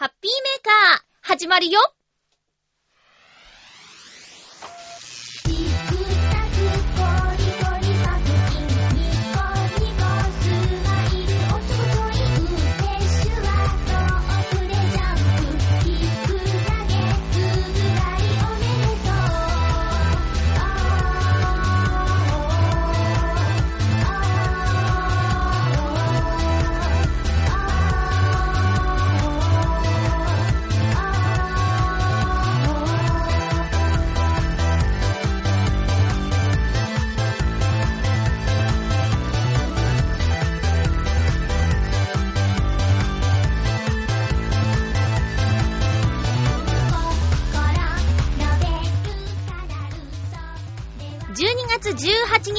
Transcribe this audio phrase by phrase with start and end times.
[0.00, 1.78] ハッピーメーカー、始まるよ。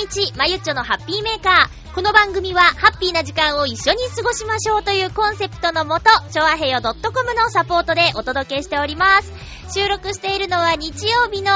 [0.02, 1.94] 日、まゆっちょのハッピーメーカー。
[1.94, 6.94] この番組は、ハッピーな時間を一緒に過ごしましょうというコンセプトのもと、ちょあへよ .com
[7.36, 9.32] のサポートでお届けしております。
[9.74, 11.52] 収録しているのは日曜日の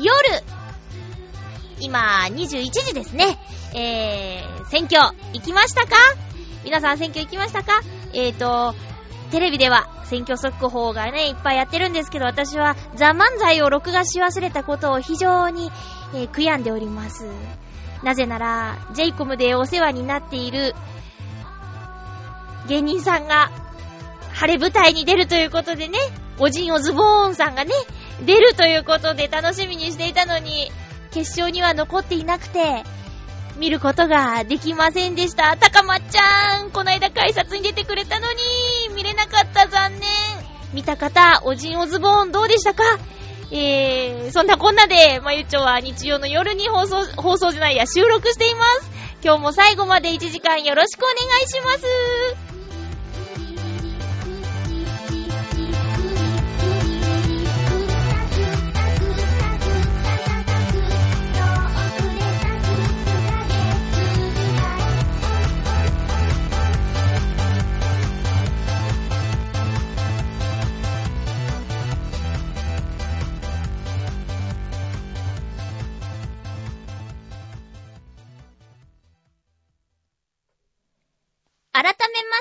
[0.00, 0.14] 夜。
[1.80, 3.38] 今、21時ですね。
[3.74, 5.96] えー、選挙、行きましたか？
[6.64, 7.82] 皆さん選挙行きましたか？
[8.12, 8.74] えーと、
[9.30, 15.72] テレビでは選挙速報がね、いっぱいやってるんですけど、私はザ・漫才を録画し忘れたことを非常に、
[16.14, 17.26] えー悔やんでおります。
[18.04, 20.74] なぜなら、ジェイコムでお世話になっている
[22.68, 23.50] 芸人さんが
[24.34, 25.98] 晴れ舞台に出るということでね、
[26.38, 27.72] おじんおズボーンさんがね、
[28.24, 30.70] 出るということで楽しみにしていたのに、
[31.12, 32.84] 決勝には残っていなくて、
[33.56, 35.56] 見ることができませんでした。
[35.56, 38.38] たかまっちゃん、こないだ改札に出てくれたのに、
[38.94, 40.00] 見れなかった、残念。
[40.74, 42.82] 見た方、おじんおズボーンどうでしたか？
[43.56, 48.90] えー、そんなこんなで、まゆちょは日曜の夜に放送、放送じゃないや、収録しています。
[49.22, 52.43] 今日も最後まで1時間よろしくお願いします。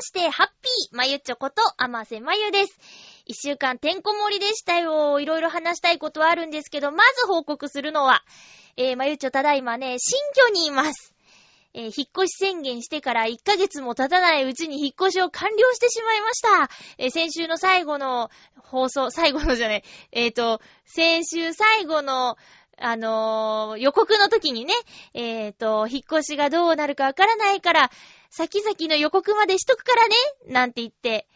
[0.03, 2.77] して、ハッピーまゆちょこと、あませまゆです。
[3.25, 5.19] 一週間てんこ盛りでしたよ。
[5.21, 8.23] いろいろ話したいことはあるんですけど、まず報告するのは、
[8.75, 10.19] えー、まゆちょただいまね、新
[10.49, 11.13] 居にいます。
[11.73, 16.69] えー、引っ越し宣言してから1ヶ月も経たないうちに引っ越しを完了してしまいました。
[16.97, 22.37] えー、先週の最後の放送、最後のじゃない、えっ、と、先週最後の、
[22.77, 24.73] あのー予告の時にね、
[25.13, 27.91] えっ、と、引っ越しがどうなるかわからないから、
[28.35, 30.15] 先々の予告までしとくからね、
[30.47, 31.27] なんて言って、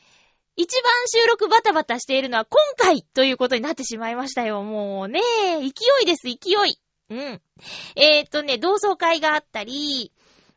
[0.55, 4.63] 一番収録バタバタしているのは今回ということになってしまいましたよ。
[4.63, 5.19] もうね、
[5.59, 5.67] 勢
[6.01, 6.79] いです、勢い。
[7.11, 7.41] うん。
[7.95, 10.11] えー、っとね、同窓会があったり、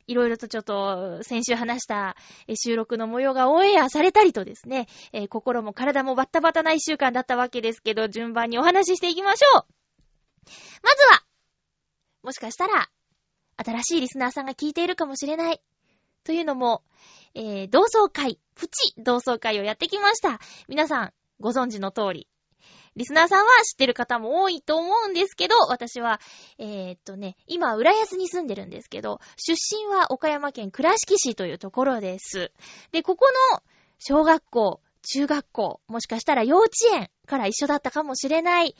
[0.06, 2.16] いろいろとちょっと先週話した
[2.54, 9.64] 収録の模様がオンエアされたりとですね、えー心も体もバッタバタな一週間だったわけですけど、順番にお話ししていきましょう。
[10.82, 11.22] まずは、
[12.22, 12.88] もしかしたら、
[13.58, 15.60] 新しいリスナーさんが聞いているかもしれない。
[16.24, 16.82] というのも、
[17.34, 20.40] えー、同窓会、プチ同窓会をやってきました。
[20.68, 22.28] 皆さん、ご存知の通り。
[22.96, 26.20] リスナーさんは知ってる方も多いと思うんですけど、私は、
[26.58, 32.52] えー、っとね、今、浦安に住んでるんですけど、出身は岡山県倉敷市というところです。
[32.90, 33.62] で、ここの
[33.98, 38.74] 小学校、中学校、もしかしたら幼稚園から一緒だったかもしれない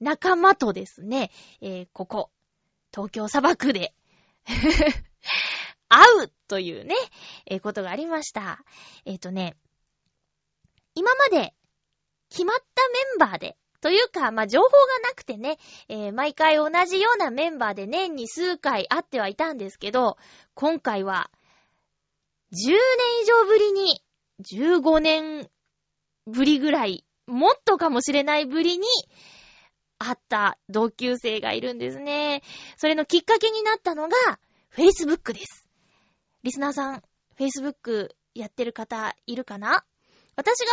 [0.00, 1.30] 仲間とですね、
[1.60, 2.30] えー、ここ、
[2.92, 3.94] 東京砂漠で、
[5.90, 6.94] 会うというね、
[7.46, 8.64] えーことがありました。
[9.04, 9.56] えっ、とね、
[10.94, 11.52] 今まで
[12.30, 12.62] 決まった
[13.18, 14.70] メンバーで、というか、まあ、情報が
[15.08, 15.58] なくてね、
[15.88, 20.16] えー毎回同じようなメンバーで年に数回会ってはいたんですけど、
[20.54, 21.28] 今回は、
[22.52, 22.76] 10年
[23.22, 24.02] 以上ぶりに、
[24.56, 25.50] 15年
[26.26, 28.86] ぶりぐらい、もっとかもしれないぶりに、
[29.98, 32.42] 会った同級生がいるんですね。
[32.76, 34.16] それのきっかけになったのが、
[34.72, 35.59] Facebook です。
[36.42, 37.02] リスナーさん、
[37.38, 39.84] Facebook やってる方いるかな？
[40.36, 40.66] 私が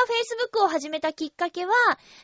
[0.59, 1.73] Facebook を始めたきっかけは、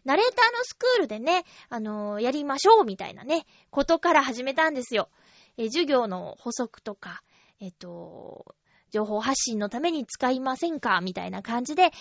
[0.05, 5.09] ナレーターのスクールでね、あのーやりましょうみたいなね、ことから始めたんですよ。
[5.57, 7.21] え授業の補足とか、
[7.59, 8.55] えっ、と、
[8.91, 11.91] 情報発信のために使いませんかみたいな感じで、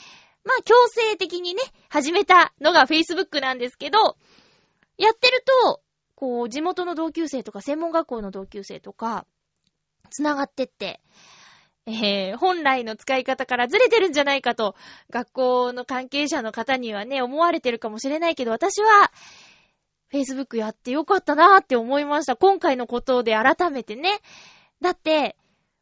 [0.44, 4.16] まあ強制的にね、始めたのが Facebook なんですけど、
[4.96, 5.82] やってると、
[6.14, 9.26] こう、地元の同級生とか、専門学校の同級生とか、
[10.12, 11.00] つながってって、
[11.86, 14.76] えー、本来の使い方からずれてるんじゃないかと、
[15.10, 19.10] 学校の関係者の方にはね、思われてるかもしれないけど、私は、
[20.12, 22.36] Facebook やってよかったなーって思いました。
[22.36, 24.20] 今回のことで改めてね。
[24.80, 25.36] だって、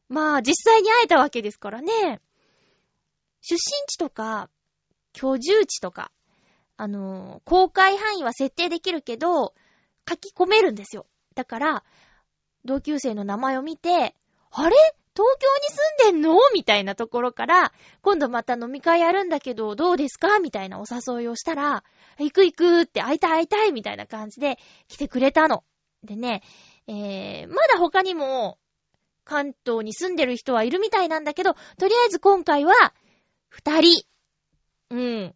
[0.08, 2.20] まあ、実際に会えたわけですからね。
[3.42, 4.48] 出身地とか、
[5.12, 6.12] 居住地とか、
[6.76, 9.54] あのー、公開範囲は設定できるけど、
[10.08, 11.06] 書き込めるんですよ。
[11.34, 11.84] だから、
[12.64, 14.14] 同級生の名前を見て、
[14.52, 14.76] あれ？
[15.12, 16.38] 東京に住んでんの？
[16.54, 20.38] みたいなところから、今度また飲み会やるんだけど、どうですか？
[20.38, 21.84] みたいなお誘いをしたら、
[22.18, 24.58] 行く行くって会いたい会いたいみたいな感じで
[24.88, 25.64] 来てくれたの。
[26.04, 26.42] でね、
[26.86, 28.58] えー、まだ他にも、
[29.24, 32.94] 関東に住んでる人はいるみたいなんだけど、とりあえず今回は、
[33.48, 34.04] 二人。
[34.90, 35.34] うん。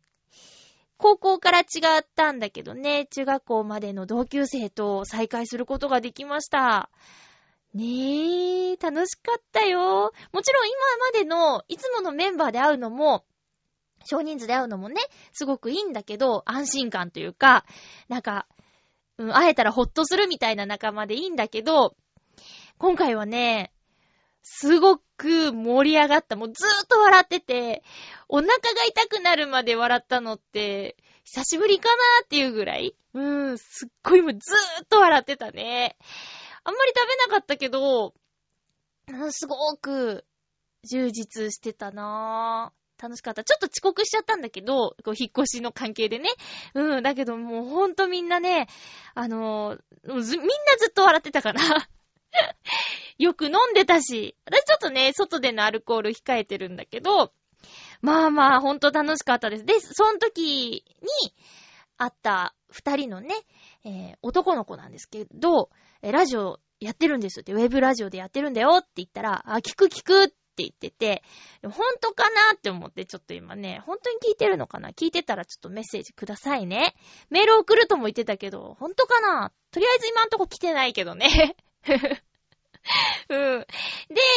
[0.97, 1.65] 高校から違
[2.01, 6.91] ったんだけどね、中学校までの同級生と再会することができました。
[7.75, 10.13] ねえ、楽しかったよ。
[10.33, 13.25] もちろん今までの、いつものメンバーで会うのも、
[14.05, 15.01] 少人数で会うのもね、
[15.33, 17.65] すごくいいんだけど、安心感というか、
[18.09, 18.47] なんか、
[19.19, 21.97] うん、会えたらほっとするみたいな仲間でいいんだけど、
[22.79, 23.73] 今回はね、
[24.43, 26.37] すごく盛り上がった。
[26.37, 27.83] もうずーっと笑ってて、
[28.29, 35.97] お腹が痛くなるまで笑ったのって、久しぶりかなーっていうぐらいうん、すっごいもうずーっと笑ってたね。
[36.65, 38.15] あんまり食べなかったけど、
[39.31, 40.25] すごく
[40.85, 42.85] 充実してたなぁ。
[43.03, 43.43] 楽しかった。
[43.43, 46.31] ちょっと遅刻しちゃったんだけど、こう、引っ越しの関係でね。
[46.75, 48.69] うん、だけどもうほんとみんなね、
[49.15, 50.25] あのー、みんな
[50.79, 51.61] ずっと笑ってたから
[53.19, 57.33] よく飲んでたし、私ちょっとね、外でのアルコール控えてるんだけど、
[58.01, 59.65] まあまあ、ほんと楽しかったです。
[59.65, 61.35] で、その時に
[61.97, 63.35] 会った二人のね、
[63.85, 65.71] えー、男の子なんですけど、
[66.05, 71.23] え、ラジオやってるんですって、ウェブラジオでやってるんだよって言ったら、あ、聞く聞くって言ってて、
[71.63, 74.91] 本当かなって思ってちょっと今ね、本当に聞いてるのかな？
[74.91, 76.95] 聞いてたらちょっとメッセージくださいね。
[77.31, 79.51] メール送るとも言ってたけど、本当かな？
[79.73, 81.57] とりあえず今んとこ来てないけどね。
[83.31, 83.67] うん。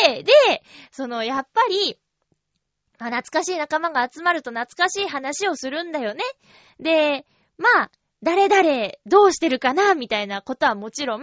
[0.06, 0.32] で、で、
[0.92, 2.00] その、やっぱり、
[2.98, 6.24] まあ、懐かしい仲間が集まると懐かしい話をするんだよね。
[6.80, 7.26] で、
[7.58, 7.92] まあ、
[8.24, 9.94] 誰々どうしてるかな？
[9.94, 11.22] みたいなことはもちろん、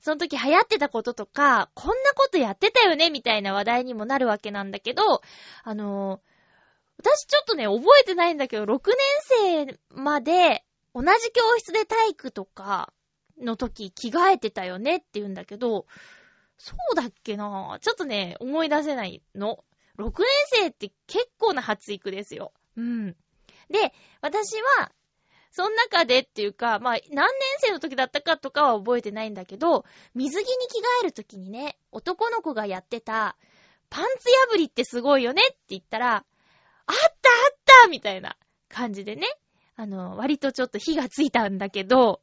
[0.00, 5.22] その時流行ってたこととか、こんなことやってたよねみたいな話題にもなるわけなんだけど、
[5.64, 6.20] あのー、
[6.98, 8.80] 私ちょっとね、覚えてないんだけど、6
[9.60, 10.64] 年生まで
[10.94, 12.92] 同じ教室で体育とか
[13.40, 15.86] の時着替えてたよねって言うんだけど、
[16.58, 17.78] そうだっけな？
[17.80, 19.64] ちょっとね、思い出せないの。
[19.98, 22.52] 6年生って結構な発育ですよ。
[22.76, 23.16] うん。
[23.70, 24.92] で、私は、
[25.50, 29.84] その中でっていうか、まあ、何年生の時だったかとかは覚えてないんだけど、
[30.14, 33.36] 水着に着替える時にね、男の子がやってた、
[33.90, 37.08] パンツ破りってすごいよねって言ったら、あったあ
[37.52, 38.36] ったみたいな
[38.68, 39.26] 感じでね、
[39.76, 42.20] あの、割とちょっと火がついたんだけど、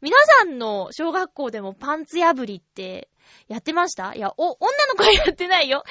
[0.00, 3.08] 皆さんの小学校でもパンツ破りって
[3.48, 4.14] やってました？
[4.14, 5.82] いや、お、女の子はやってないよ。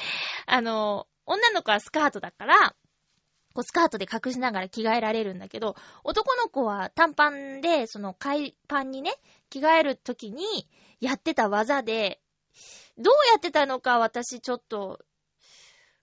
[0.46, 2.76] あの、女の子はスカートだから、
[3.58, 9.16] こうスカートで隠しながら着替えられるんだけど、男の子は短パンで、その海パンにね、
[9.50, 10.70] 着替えるときに
[11.00, 12.22] やってた技で、
[13.00, 15.00] どうやってたのか私ちょっと、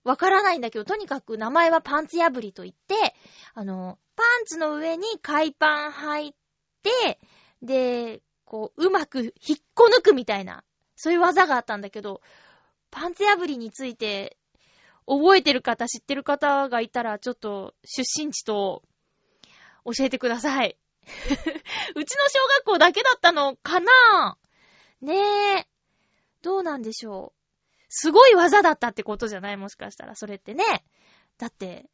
[0.03, 3.15] わからないんだけど、とにかく名前はパンツ破りと言って、
[3.55, 6.35] あの、パンツの上に海パン履い
[6.83, 7.21] て、
[7.63, 10.65] で、こう、うまく引っこ抜くみたいな、
[10.97, 12.21] そういう技があったんだけど、
[12.91, 14.39] パンツ破りについて
[15.07, 18.83] 覚えてる方、知ってる方がいたら、ちょっと出身地と
[19.85, 20.79] 教えてください。
[21.05, 24.39] うちの小学校だけだったのかな？
[25.03, 25.69] ねえ。
[26.41, 27.41] どうなんでしょう。
[27.91, 29.57] すごい技だったってことじゃない？
[29.57, 30.65] もしかしたら、それってね。
[31.37, 31.87] だって、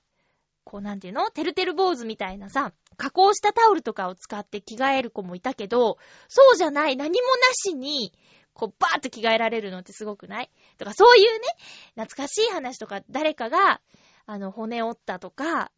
[0.63, 1.31] こうなんていうの？
[1.31, 5.99] てるてる坊主みたいなさ、加工したタオルとかを使って着替える子もいたけど、
[6.29, 8.13] そうじゃない、何もなしに、
[8.61, 10.51] こう、バーッと着替えられるのってすごくない？
[10.77, 11.47] とか、そういうね、
[11.95, 13.81] 懐かしい話とか、誰かが、
[14.27, 15.73] あの、骨折ったとか、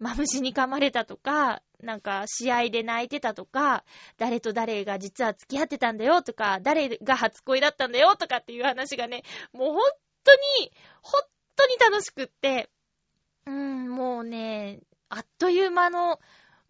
[0.00, 3.84] マムシに噛まれたとか、なんか、試合で泣いてたとか、
[4.18, 9.82] 誰と誰が実は付き合ってたんだよとか、誰が初恋だったんだよとかっていう話がね、もう本
[10.24, 11.22] 当に、本
[11.54, 12.70] 当に楽しくって、
[13.46, 16.18] うーん、もうね、あっという間の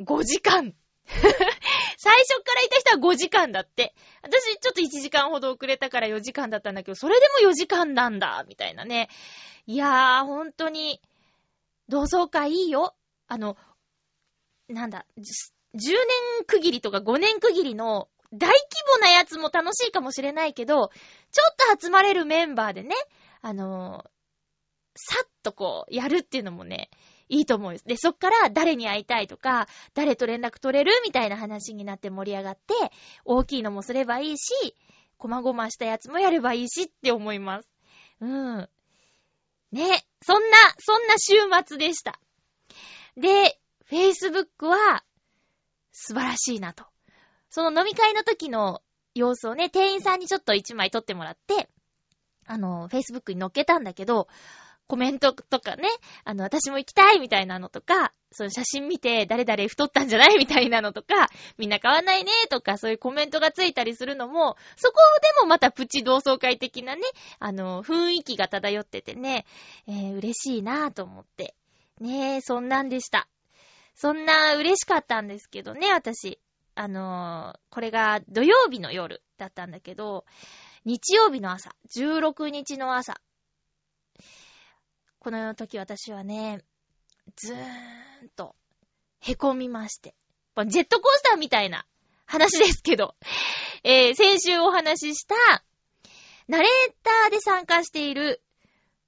[0.01, 0.75] 5時間
[1.99, 3.95] 最初からいた人は5時間だって。
[4.23, 9.09] 私ちょっと1時間ほど遅れたから4時間だったんだけど、それでも4時間なんだ、みたいなね。
[9.67, 11.01] いやー、ほんとに、
[11.89, 12.95] 同窓会いいよ。
[13.29, 13.57] あの、
[14.69, 15.23] なんだ、10
[15.75, 18.57] 年区切りとか5年区切りの大規
[18.95, 20.91] 模なやつも楽しいかもしれないけど、
[21.31, 21.45] ちょ
[21.75, 22.95] っと集まれるメンバーでね、
[23.43, 24.05] あの
[24.97, 26.91] さっとこう、やるっていうのもね、
[27.29, 27.85] いいと思うんです。
[27.85, 32.75] で、そっから誰に会いたいとか、誰と連絡取れるみたいな話になって盛り上がって、
[33.25, 34.75] 大きいのもすればいいし、
[35.19, 37.69] こまごましたやつもやればいいしって思います。
[38.21, 38.69] うん。
[39.73, 41.35] ね、そんな、そんな週
[41.67, 42.21] 末でした。
[43.17, 43.59] で、
[43.91, 45.05] Facebook は
[45.93, 46.85] 素晴らしいなと。
[47.49, 48.83] その飲み会の時の
[49.15, 51.69] 様子をね、店員さんにちょっと一枚撮ってもらって、
[52.47, 54.29] あの、Facebook に載っけたんだけど、
[54.89, 55.89] コメントとかね、
[56.25, 61.29] あの、私も行きたいみたいなのとか、その写真見て誰々太ったんじゃないみたいなのとか、
[61.59, 64.99] みんな変わないねとか、そういうコメントがついたりするのも、そこ
[65.39, 67.03] でもまたプチ同窓会的なね、
[67.39, 69.45] あの、雰囲気が漂っててね、
[69.89, 71.55] えー、嬉しいなぁと思って。
[72.01, 73.29] ねえ、そんなんでした。
[73.95, 76.39] そんな嬉しかったんですけどね、私。
[76.75, 80.27] あのー、これが土曜日の夜だったんだけど、
[80.85, 83.21] 日曜日の朝、16日の朝、
[85.27, 86.61] この時私はね、
[87.35, 88.55] ずーんと、
[89.19, 90.15] へこみまして。
[90.69, 91.85] ジェットコースターみたいな
[92.27, 93.17] 話ですけど、
[93.83, 95.35] えー、先週お話しした、
[96.47, 98.41] ナレーターで参加している、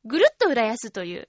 [0.06, 1.28] ぐるっと浦安という、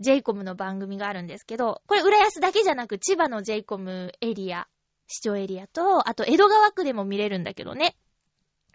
[0.00, 4.68] ジェイコムの番組があるんですけど、これ浦安だけじゃなく千葉のジェイコムエリア、
[5.06, 7.96] 市長エリアと、あと江戸川区でも見れるんだけどね。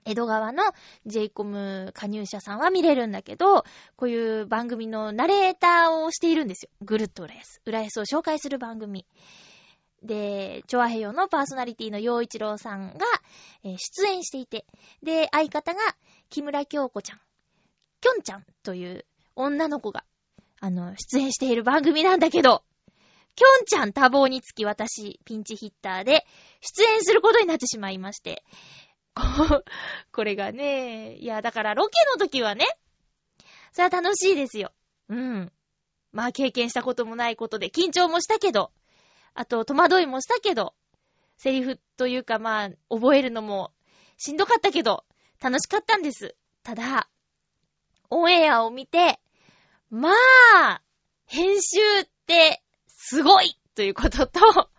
[0.06, 0.64] 江戸川の
[1.06, 3.64] j コム加入者さんは見れるんだけど、
[3.96, 6.70] こういう番組のナレーターをしているんですよ。
[6.82, 7.62] ぐるっと浦安。
[7.66, 9.06] 浦安を紹介する番組。
[10.04, 13.06] で、チョアヘヨのパーソナリティの陽一郎さんが、
[13.64, 14.66] えー、出演していて、
[15.04, 15.80] で、相方が
[16.30, 17.20] 木村京子ちゃん、
[18.02, 19.06] きょんちゃんという
[19.36, 20.04] 女の子が、
[20.60, 22.64] あの、出演している番組なんだけど、
[23.36, 26.26] きょんちゃん多忙につき私、ピンチヒッターで
[26.62, 28.44] 出演することになってしまいまして、
[30.12, 32.66] これがね、いや、だからロケの時はね、
[33.72, 34.72] それは楽しいですよ。
[35.10, 35.52] うん。
[36.12, 38.72] まあ経験したこともないことで、緊張もしたけど、
[39.34, 40.76] あと戸惑いもしたけど、
[41.38, 43.74] セリフというかまあ、覚えるのも
[44.18, 45.06] しんどかったけど、
[45.42, 46.36] 楽しかったんです。
[46.64, 47.10] ただ、
[48.10, 49.20] オンエアを見て、
[49.90, 50.82] まあ、
[51.26, 54.70] 編集ってすごいということと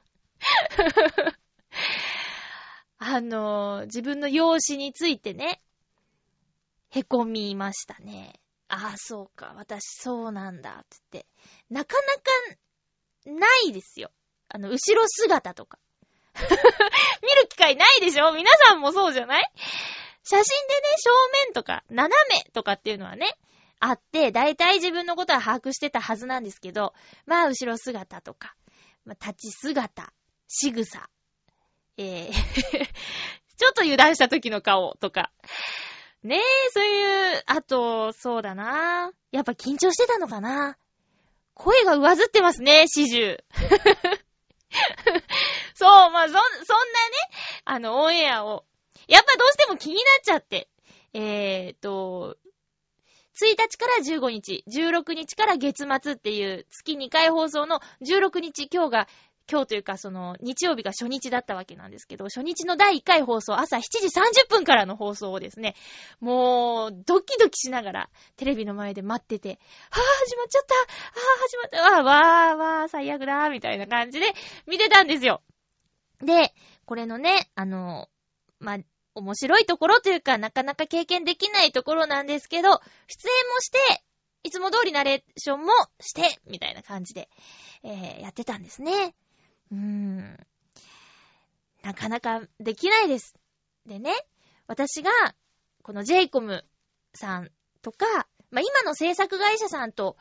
[3.04, 5.61] あのー、自分の容姿についてね、
[6.90, 8.38] へこみましたね。
[8.68, 11.26] ああ、そうか、私そうなんだ、つって。
[11.68, 12.14] なかな
[13.35, 14.12] か、ないですよ。
[14.49, 15.80] あの、後ろ姿とか。
[16.35, 18.32] 見る機会ないでしょ？
[18.32, 19.52] 皆さんもそうじゃない？
[20.23, 21.11] 写真でね、正
[21.47, 23.37] 面とか、斜めとかっていうのはね、
[23.80, 26.94] あって、だいたい自分のことは把握してたはずなんですけど、
[27.26, 28.54] まあ、後ろ姿とか、
[29.04, 30.12] まあ、立ち姿、
[30.47, 31.11] 仕草、
[31.96, 32.32] えー
[33.62, 35.30] ちょっと油断した時の顔とか。
[36.25, 39.12] ねえ、そういう、あと、そうだな。
[39.30, 40.76] やっぱ緊張してたのかな。
[41.54, 43.38] 声が上ずってますね、始終。
[45.75, 46.40] そう、まあ、そ、そんなね、
[47.64, 48.64] あの、オンエアを、
[49.06, 50.68] やっぱどうしても気になっちゃって。
[51.14, 52.37] えーと、
[53.40, 59.08] 1日から15日、16日から月末っていう月2回放送の16日、今日が
[59.50, 65.75] 今日というかその日曜日が初日だったわけなんですけど、初日の第1回放送、朝7時30分からの放送をですね、
[66.20, 69.58] もうドキドキしながらテレビの前で待ってて、はぁ、
[70.26, 74.26] 始まっちゃったはぁ、始まったわー、わー、わー、最悪だー、みたいな感じで
[74.66, 75.42] 見てたんですよ。
[76.20, 78.08] で、これのね、あの、
[78.58, 78.78] まあ、
[79.14, 84.04] 面白いところというか、なかなか経験できないところなんですけど、出演もして、
[84.44, 87.28] いつも通りナレーションもして、みたいな感じで、
[87.82, 89.14] えー、やってたんですね。
[91.82, 93.34] なかなかできないです。
[93.86, 94.12] でね、
[94.66, 95.10] 私が、
[95.82, 96.64] この j イコム
[97.14, 97.50] さん
[97.82, 98.06] とか、
[98.50, 100.16] まあ、今の制作会社さんと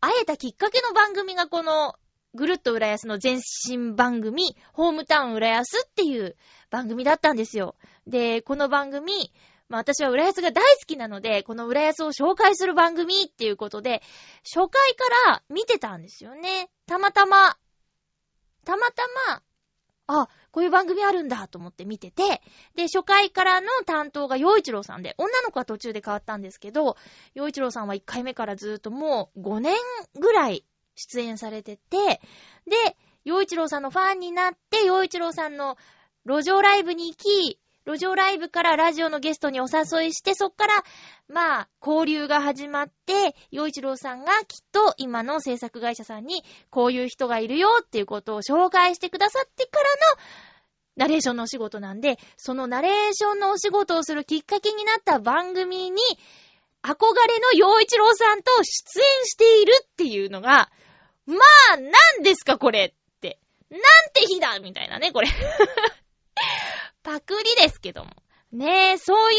[0.00, 1.94] 会えたきっかけの番組がこの、
[2.32, 3.38] ぐるっと浦安の前
[3.68, 6.36] 身番組、ホームタウン浦安っていう
[6.70, 7.74] 番組だったんですよ。
[8.06, 9.32] で、この番組、
[9.68, 14.00] まあ私は浦安が大好きなので、この浦安を紹介する番組っていうことで、
[14.44, 16.70] 初回から見てたんですよね。
[16.86, 17.56] たまたま
[18.64, 19.42] たまたま、
[20.06, 22.42] あ、こういう番組あるんだと思って見てて、
[22.74, 26.96] で、初回からの担当が洋一郎さんで、女の子は途中で変わったんですけど、
[27.34, 29.76] 洋一郎さんは1回目からずっともう5年
[30.18, 30.64] ぐらい
[30.96, 32.20] 出演されてて、
[32.66, 35.76] で、洋一郎さんのファンになって、洋一郎さんの
[36.26, 40.84] 路上ライブに行き、路上ライブからラジオのゲストにお誘いして、そっから、
[41.28, 50.22] まあ、交流が始まって、洋一郎さんがきっと今の制作会社さんに、こういう人がいるよっていうことを紹介してくださってからの、
[50.96, 56.02] ナレーションのお仕事なんで、そのナレーションのお仕事をするきっかけになった番組に
[56.82, 60.70] 憧れの洋一郎さんと出演しているっていうのが、
[61.26, 61.36] ま
[61.72, 63.38] あ、何ですかこれって。
[63.70, 63.80] なん
[64.12, 65.28] て日だみたいなね、これ
[67.20, 68.10] パクリですけども。
[68.52, 69.38] ねえ、そういう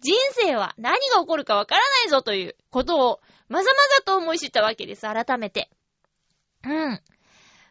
[0.00, 5.70] 人生は何が起こるかわからないぞということを、まざまざと思い知ったわけです、改めて。
[6.64, 7.00] うん。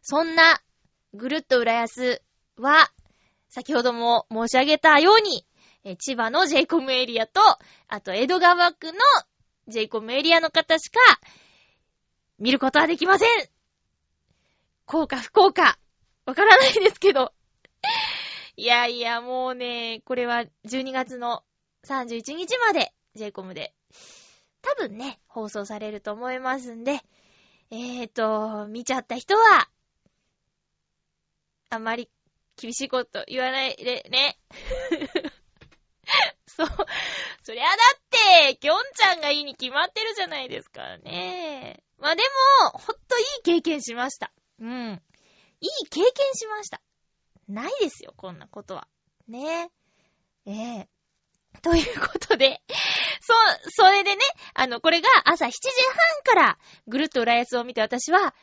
[0.02, 0.62] そんな、
[1.14, 2.22] ぐるっと浦安
[2.58, 2.92] は、
[3.48, 5.46] 先ほども申し上げたように、
[5.98, 7.40] 千葉の j イコムエリアと、
[7.88, 9.00] あと江戸川区の
[9.68, 11.00] j イコムエリアの方しか、
[12.38, 13.30] 見ることはできません。
[14.86, 15.80] 効果不効果、
[16.26, 17.34] わからないですけど。
[18.60, 21.44] いやいや、もうね、これは12月の
[21.88, 23.74] 31日まで j イコムで、
[24.62, 27.00] 多分ね、放送されると思いますんで、
[27.72, 29.70] えーと、見ちゃった人は、
[31.70, 32.10] あまり
[32.58, 34.38] 厳しいこと言わないでね。
[36.46, 36.68] そう。
[37.44, 41.82] そりゃだって、きょんちゃんがいいに決まってるじゃないですかね。
[41.98, 42.24] まあで
[42.74, 44.34] も、ほっといい経験しました。
[44.60, 45.02] うん。
[45.62, 46.82] いい経験しました。
[47.50, 48.88] ないですよ、こんなことは。
[49.28, 49.72] ね
[50.46, 50.52] え。
[50.52, 50.90] ええ
[51.62, 52.62] ということで、
[53.22, 53.34] そ、
[53.84, 54.22] それでね、
[54.54, 55.60] あの、これが朝7時
[56.26, 58.34] 半からぐるっと浦安を見て私は、は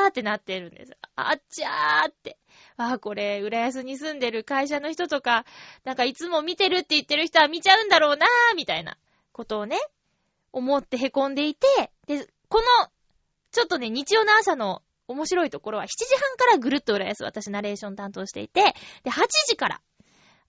[0.00, 0.96] ぁ、あーってなってるんです。
[1.16, 2.38] あっちゃーって。
[2.76, 5.44] ああ、これ、浦安に住んでる会社の人とか、
[5.84, 8.98] なんかいつも見てるって言ってる人は見ちゃうんだろうなー、みたいな
[9.32, 9.78] ことをね、
[10.52, 11.66] 思って凹んでいて、
[12.06, 12.90] で、この、
[13.52, 18.62] ちょっとね、日曜の朝の面白いところは、7時半からぐるっと浦安、私ナレーション担当していて、
[19.02, 19.80] で、8時から、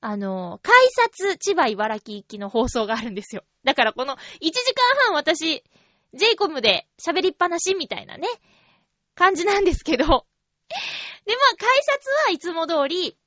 [0.01, 3.43] あの、改札千葉茨城行きの放送があるんですよ。
[3.63, 4.53] だからこの1時間
[5.07, 5.63] 半私、
[6.13, 8.27] ジェイコムで喋りっぱなしみたいなね、
[9.15, 10.25] 感じなんですけど、で、まあ、
[11.57, 13.17] 改札はいつも通り、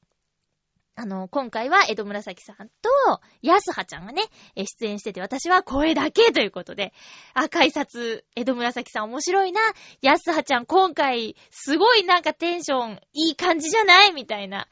[0.95, 4.25] あの、今回は江戸紫さんと、安葉ちゃんがね、
[4.57, 6.93] 出演してて、私は声だけということで、
[7.33, 9.61] あ、改札、江戸紫さん面白いな、
[10.03, 14.69] 安葉ちゃん今回、すごいなんかテンションいい感じじゃないみたいな。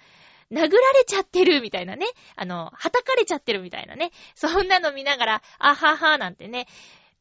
[0.52, 2.06] 殴られちゃってるみたいなね。
[2.37, 4.11] あの、叩かれちゃってるみたいなね。
[4.35, 6.66] そんなの見ながら、あははなんてね、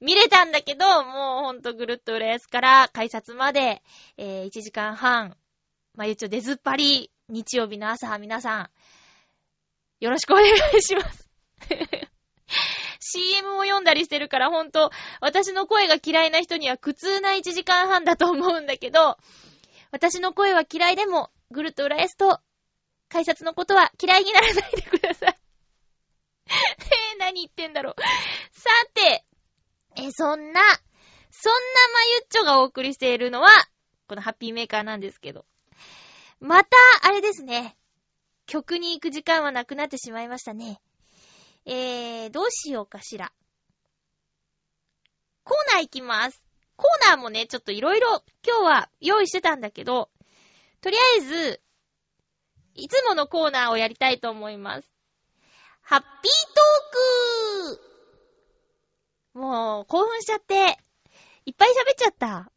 [0.02, 3.82] 見れたんだけど、もうほんとぐるっと浦安から改札まで、
[4.18, 5.38] えー、1時間半、
[5.96, 8.70] まあ、一応出ずっぱり、日曜日の朝、皆さん、
[10.00, 11.30] よろしくお願いします。
[13.00, 19.18] CM を読んだりしてるから、ほんと、私の声が嫌いな人には苦痛な1時間半だと思うんだけど、
[19.92, 22.40] 私の声は嫌いでも、ぐるっと浦安と、
[23.10, 25.36] 改札のことは嫌いにならないでください。
[26.50, 27.96] えー、何言ってんだろう。
[28.52, 29.26] さて、
[29.96, 30.62] え、そんな、
[31.32, 31.60] そんな
[31.94, 33.50] まゆっちょがお送りしているのは、
[34.08, 35.46] このハッピーメーカーなんですけど。
[36.40, 36.70] また、
[37.04, 37.76] あれですね。
[38.46, 40.82] 曲に行く時間はなくなってしまいましたね。
[41.66, 43.32] えー、どうしようかしら。
[45.44, 46.42] コーナー行きます。
[46.76, 50.10] コーナーもね、ちょっといろいろ今日は用意してたんだけど、
[50.82, 51.62] とりあえず、
[52.76, 54.90] いつものコーナーをやりたいと思います。
[55.82, 56.10] ハッピー
[56.54, 57.82] トー
[59.34, 60.78] クもう、興奮しちゃって、
[61.46, 62.52] いっぱい喋っちゃった。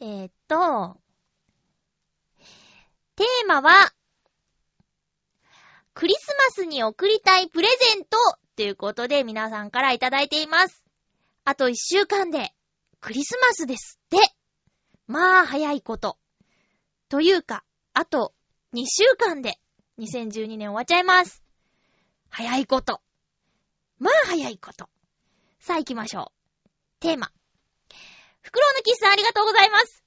[0.00, 0.96] えー、っと、
[3.16, 3.92] テーマは、
[5.94, 8.18] クリスマスに贈りたいプレゼント
[8.56, 10.84] ということで皆さんからいただいています。
[11.44, 12.52] あと一週間で
[13.00, 14.18] クリスマスですって。
[15.06, 16.18] まあ、早いこと。
[17.08, 18.34] というか、あと
[18.74, 19.54] 2週間で
[19.98, 21.42] 2012年終わっちゃいます。
[22.28, 23.00] 早いこと。
[23.98, 24.90] まあ、早いこと。
[25.58, 26.68] さあ行きましょう。
[27.00, 27.30] テーマ。
[28.42, 30.05] フクロウのキスさんありがとうございます。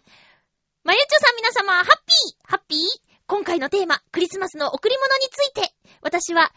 [0.84, 2.80] まゆちょさん皆様、ハッピーハッピー
[3.28, 6.54] 今回のテーマ、クリスマスの贈り物について、私は、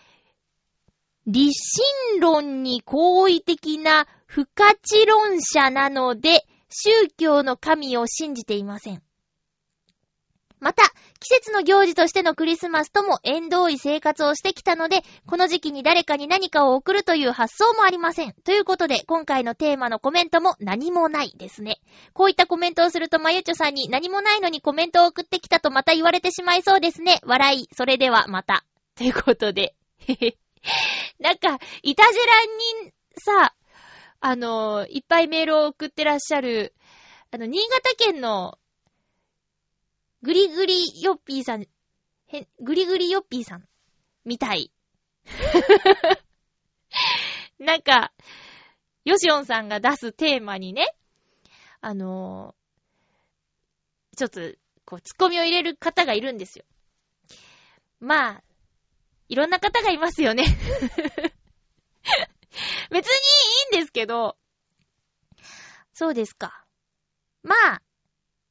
[1.27, 1.51] 立
[2.15, 9.03] 身論に好意的な不価値論者なので、宗教の神を信じていません。
[10.61, 10.85] また、
[11.23, 18.33] 季節の行事としてのクリスマスとも縁遠い生活をしてきたので、この時期に誰かに何かを送るという発想もありません。
[18.45, 21.81] ということで、今回のテーマのコメントも何もないですね。
[22.13, 27.21] こういったコメントをすると、まゆちょさんに何もないのにコメントを送ってきたとまた言われてしまいそうですね。
[27.23, 27.69] 笑い。
[27.73, 28.65] それではまた。
[28.97, 29.77] ということで。
[29.99, 30.37] へへ。
[31.21, 33.55] なんか、いたじらにさ、
[34.21, 36.75] あの、いっぱいメールを送ってらっしゃる、
[37.31, 38.59] あの、新潟県の
[40.23, 41.69] グリグリヨッピーさん、へ、
[42.61, 43.69] グリグリヨッピーさん、
[44.25, 44.71] みたい。
[47.59, 48.13] なんか、
[49.05, 50.95] ヨシオンさんが出すテーマにね、
[51.81, 54.41] あのー、ちょっと、
[54.85, 56.65] こう、ツッコミを入れる方がいるんですよ。
[57.99, 58.45] まあ、
[59.29, 60.45] いろんな方がいますよね。
[62.91, 63.13] 別に
[63.73, 64.39] いいんですけど、
[65.93, 66.65] そうですか。
[67.43, 67.83] まあ、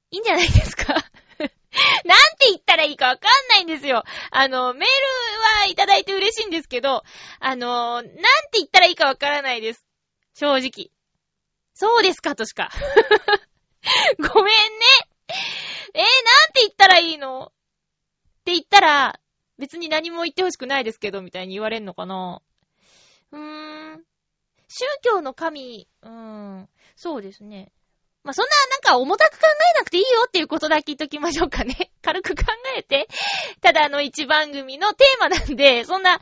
[0.09, 0.95] いいんじゃないですか。
[2.05, 4.03] なんて言ったらいいかわかんないんですよ。
[4.31, 7.03] あの、メールはいただいて嬉しいんですけど、
[7.39, 8.19] あの、なんて
[8.53, 9.85] 言ったらいいかわからないです。
[10.33, 10.91] 正直。
[11.73, 12.69] そうですかとしか。
[14.17, 14.85] ごめんね。
[15.93, 16.05] えー、なん
[16.53, 17.45] て言ったらいいの？
[17.45, 19.19] って言ったら、
[19.57, 22.41] 別に何も言ってほしくないですけど、みたいに言われんのかな
[23.31, 24.03] うーん。
[24.67, 26.69] 宗教の神、うーん。
[26.95, 27.71] そうですね。
[28.23, 31.91] まあ、そんな、なんか重たく考えなくていいよっていうことだけ言っときましょうかね。
[32.01, 32.43] 軽く考
[32.77, 33.07] えて。
[33.61, 36.19] ただあの一番組のテーマなんで、そんな、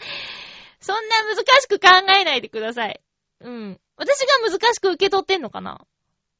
[0.79, 3.01] そんな難しく考えないでください。
[3.41, 3.79] うん。
[3.97, 5.81] 私が難しく受け取ってんのかな？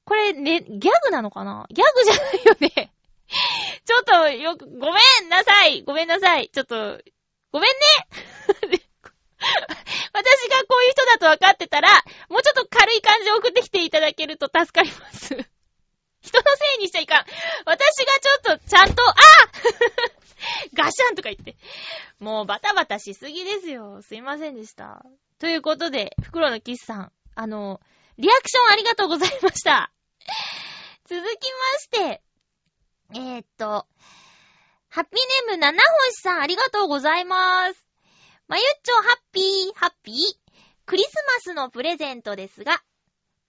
[0.05, 1.67] これね、ギャグなのかな？
[1.69, 2.91] ギャグじゃないよね。
[3.85, 5.83] ちょっと、よく、ごめんなさい。
[5.83, 6.49] ごめんなさい。
[6.49, 6.99] ちょっと、
[7.51, 8.79] ごめんね。
[10.13, 11.89] 私が人だと分かってたら、
[12.29, 15.35] もうちょっと軽い感じで送ってきていただけると助かります。
[16.21, 17.25] 人のせいにしちゃいかん。
[17.65, 19.13] 私がちょっとちゃんと、あ
[20.73, 21.55] ガシャンとか言って。
[22.19, 24.01] もうバタバタしすぎですよ。
[24.01, 25.05] すいませんでした。
[25.39, 27.79] ということで、袋のキスさん、あの、
[28.17, 29.91] リアクションありがとうございました。
[31.05, 32.21] 続きまして、
[33.15, 33.87] えー、っと、
[34.89, 37.85] ハッピーネーム七星さんありがとうございます。
[38.47, 40.48] まゆっちょハッピー、ハッピー。
[40.89, 41.13] クリス
[41.45, 42.81] マスのプレゼントですが、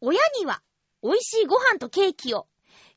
[0.03, 0.61] 親には
[1.03, 2.46] 美味しいご飯とケーキを、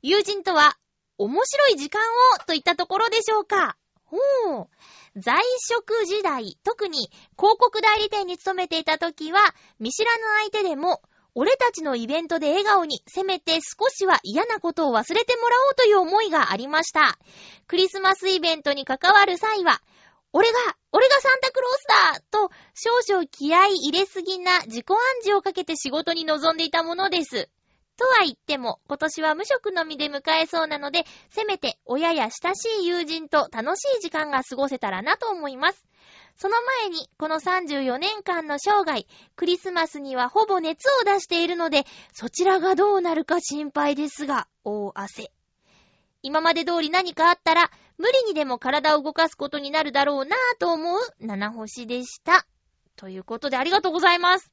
[0.02, 0.78] 友人とは
[1.18, 2.02] 面白い時間
[2.36, 3.78] をといったところでしょうか。
[4.04, 4.68] ほう。
[5.16, 9.40] 在職時代、特に広告代理店に勤めていた時は、
[9.80, 11.02] 見知らぬ相手でも、
[11.36, 17.18] 俺たちのイベントで笑顔に、せめて少しは嫌なことを忘れてもらおうという思いがありました。
[17.68, 19.82] クリスマスイベントに関わる際は、
[20.34, 20.58] 俺が、
[20.92, 27.50] 俺がサンタクロースだと、少々気合い入れすぎな自己暗示をかけて仕事に臨んでいたものです。
[27.96, 35.86] とは言っても、今年は無職のみで迎えそうなので、せめて親や親しい友人と楽しい時間が過ごせたらなと思います。
[36.36, 45.32] その前に、この34年間の生涯、クリスマスにはほぼ熱を出しているので、そちらがどうなるか心配ですが、大汗。
[46.24, 52.46] 今まで通り何かあったら、無理にでも体を動かすことになるだろうなぁと思う七星でした。
[52.96, 54.52] ということでありがとうございます。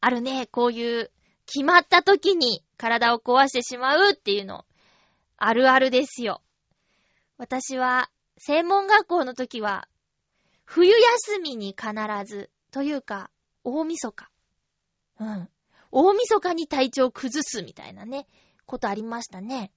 [0.00, 1.10] あるね、こういう
[1.46, 4.64] 決まった時に体を壊してしまうっていうの。
[5.36, 6.42] あるあるですよ。
[7.38, 9.88] 私は、専門学校の時は、
[10.64, 11.92] 冬休みに必
[12.26, 13.30] ず、というか、
[13.64, 14.30] 大晦日。
[15.20, 15.48] うん。
[15.90, 18.26] 大晦日に体調崩すみたいなね、
[18.66, 19.72] ことありましたね。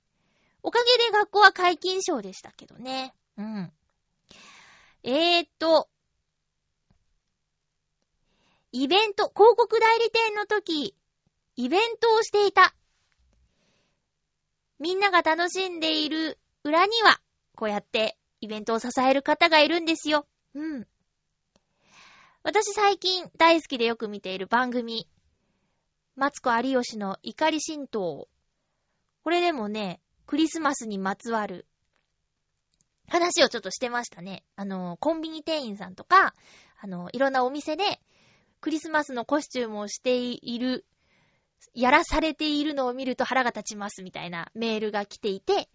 [0.64, 3.14] おかげで学校は解禁賞でしたけどね。
[3.38, 3.72] うん。
[5.04, 5.90] えーと、
[8.72, 10.96] イベント、広告代理店の時、
[11.56, 12.76] イベントをしていた。
[14.80, 17.20] みんなが楽しんでいる裏には、
[17.56, 20.28] こうやってイベントを支える方がいるんですよ。
[20.54, 20.88] うん。
[22.44, 25.08] 私最近大好きでよく見ている番組、
[26.16, 28.28] マツコ有吉の怒り神道。
[29.24, 31.66] これでもね、クリスマスにまつわる
[33.08, 34.44] 話をちょっとしてましたね。
[34.58, 36.34] あの、コンビニ店員さんとか、
[36.80, 38.02] あの、いろんなお店で
[38.60, 40.86] クリスマスのコスチュームをしている、
[41.74, 45.70] やらされているのを見ると腹が立ちますみたいなメールが来ていて、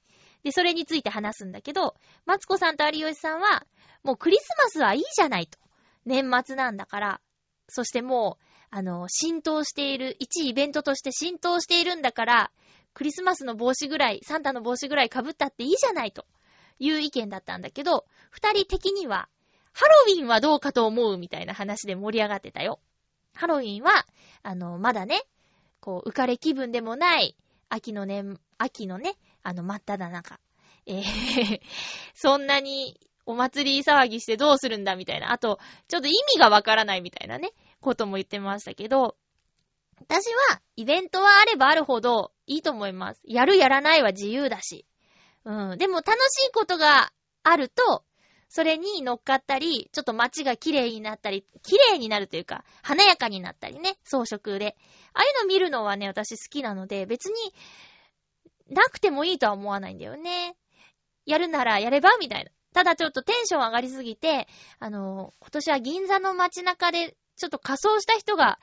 [0.44, 1.94] で、それについて話すんだけど、
[2.26, 3.64] マツコさんと有吉さんは、
[4.02, 5.58] もうクリスマスはいいじゃないと。
[6.04, 7.20] 年末なんだから。
[7.68, 12.52] そしてもう、あの、浸透している、一イベントとして浸透しているんだから、
[12.94, 16.26] クリスマスの帽子ぐらい、サンタの帽子ぐらい被ったっていいじゃないと
[16.78, 19.28] いう意見だったんだけど、二人的には、
[19.72, 22.80] ハロウィンはどうかと思うみたいな話で盛り上がってたよ。
[23.34, 24.06] ハロウィンは、
[24.42, 25.22] あの、まだね、
[25.80, 27.36] こう、浮かれ気分でもない、
[27.68, 28.24] 秋のね、
[28.58, 30.38] 秋のね、あの、真っ只中。
[30.86, 31.60] えー
[32.14, 35.32] そんなにお祭り騒ぎしてどうするんだみたいな。
[35.32, 39.16] あと、ちょっと意味がわからないみたいなね、ことも言ってましたけど、
[40.02, 43.20] 私は、イベントはあればあるほどいいと思います。
[43.24, 44.84] やるやらないは自由だし。
[45.44, 45.78] うん。
[45.78, 47.12] でも楽しいことが
[47.44, 48.04] あると、
[48.48, 54.76] それに乗っかったり、ちょっと街が綺麗になったり、綺麗になるというか、華やかになったりね、装飾で。
[55.14, 57.54] ああいうの見るのはね、私好きなので、別に、
[58.68, 60.56] なくてもいいとは思わないんだよね。
[61.26, 62.50] やるならやればみたいな。
[62.74, 68.58] ただちょっとテンション上がりすぎて、あの、今年は銀座の街中で、ちょっと仮装した人が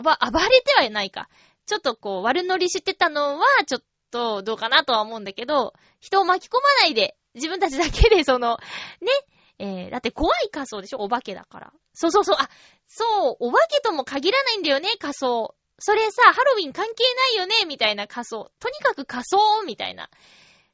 [0.00, 1.28] 暴、 暴れてはいないか。
[1.66, 8.58] ちょっとこう、悪乗りしてたのは、ちょっとどうかなとは思うんだけど、人を巻き込まないで、自分たちだけでその、
[9.00, 9.10] ね、
[9.58, 10.98] えー、だって怖い仮装でしょ？
[10.98, 11.72] お化けだから。
[11.94, 12.48] そうそうそう、あ、
[12.88, 15.54] そう、お化けとも限らないんだよね、仮装。
[15.78, 17.64] それさ、ハロウィン関係ないよね？
[17.66, 18.50] みたいな仮装。
[18.60, 20.10] とにかく仮装みたいな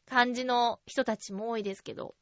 [0.06, 2.14] 感じの人たちも多いですけど。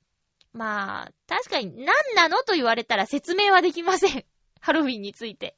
[0.52, 2.38] まあ、確かに何なの？
[2.42, 4.24] と言われたら説明はできません。
[4.60, 5.56] ハロウィンについて。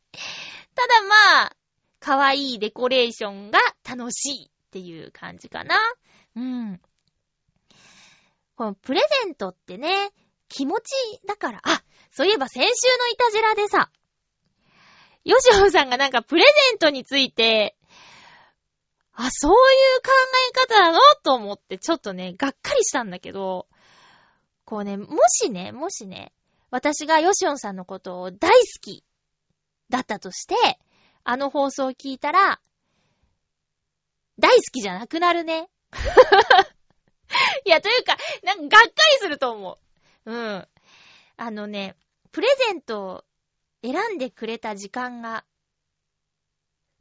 [0.78, 1.56] ただまあ、
[1.98, 5.74] 可愛いデコレーションが楽しいっていう感じかな。
[6.36, 6.80] うん。
[8.54, 10.10] このプレゼントってね、
[10.48, 10.92] 気持ち
[11.26, 11.60] だから。
[11.64, 13.90] あ、そういえば先週のイタジェラでさ、
[15.24, 17.76] ヨシオさんがなんかプレゼントについて、
[19.14, 19.56] あ、そういう
[20.00, 20.12] 考
[20.48, 23.66] え方なのと思ってちょっとね、がっかりしたんだけど、
[24.64, 26.32] こうね、もしね、もしね、
[26.70, 29.02] 私がヨシオンさんのことを大好き
[29.88, 30.54] だったとして、
[31.24, 32.60] あの放送を聞いたら、
[34.38, 35.68] 大好きじゃなくなるね。
[37.64, 39.78] いや、というか、なんかがっかりすると思
[40.24, 40.32] う。
[40.32, 40.68] うん。
[41.36, 41.96] あのね、
[42.32, 43.24] プレゼントを
[43.82, 45.44] 選んでくれた時間が、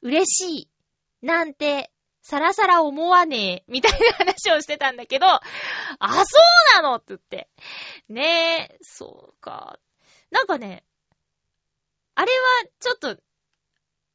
[0.01, 0.69] 嬉しい、
[1.21, 5.41] なんて、さらさら思わねえ、みたいな話をしてたんだけど、あ、
[5.99, 6.23] そ
[6.77, 7.49] うなのって言って。
[8.09, 9.79] ねえ、そうか。
[10.29, 10.83] なんかね、
[12.19, 13.15] あれはちょっと、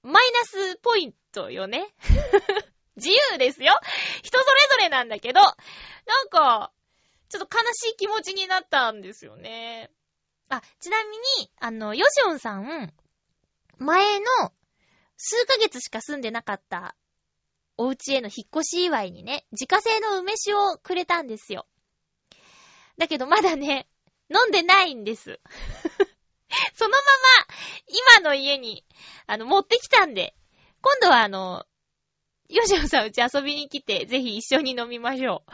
[0.02, 1.94] マイナスポイントよね。
[2.96, 3.78] 自由ですよ。
[4.24, 6.72] 人それぞれなんだけど、なんか、
[7.28, 9.92] ちょっと悲しい気持ちになったんですよね。
[10.48, 12.92] あ、ちなみに、あの、ヨシオンさん、
[13.78, 14.52] 前の
[15.16, 16.96] 数ヶ月しか住んでなかった
[17.76, 21.68] お家への引っ越し祝いにね、自家製の梅酒をくれたんですよ。
[22.98, 23.88] だけどまだね、
[24.28, 25.38] 飲んでないんです。
[26.74, 27.04] そのまま、
[28.20, 28.84] 今の家に、
[29.26, 30.34] あの、持ってきたんで、
[30.80, 31.66] 今度はあの、
[32.48, 35.50] ヨシオさんうち遊びに来て、ぜひ一緒に飲みましょう。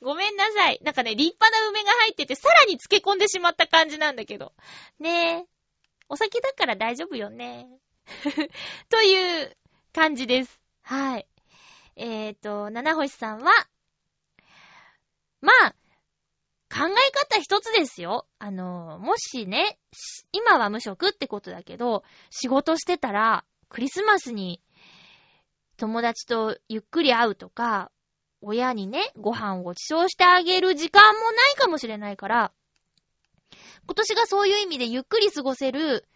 [0.04, 0.80] ごめんなさい。
[0.82, 4.52] なんかね、立派な梅が入ってて、さらに漬け込んでしまった感じなんだけど。
[4.98, 5.46] ねえ。
[6.08, 7.68] お酒だから大丈夫よね。
[8.88, 9.56] という
[9.92, 10.60] 感じです。
[10.82, 11.26] はい。
[11.96, 13.52] えっ、ー、と、七星さんは、
[15.40, 15.74] まあ、
[16.78, 18.24] 考え方一つですよ。
[18.38, 19.80] あの、もしね、
[20.30, 24.62] 今は無職ってことだけど、仕事してたら、クリスマスに
[25.76, 27.90] 友達とゆっくり会うとか、
[28.40, 32.52] 親にね、ご飯をご馳走してあげる時間もないかもしれないから、
[33.86, 36.06] 今年がそういう意味でゆっくり過ごせる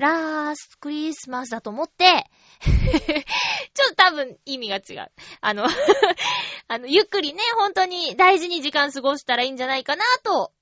[0.00, 2.24] ラースクリスマスだと思って、
[2.62, 5.12] ちょっと多分意味が違う。
[5.40, 5.66] あの
[6.68, 10.52] あの、ゆっくりね、本当に大事に時間過ごしたらいいんじゃないかなと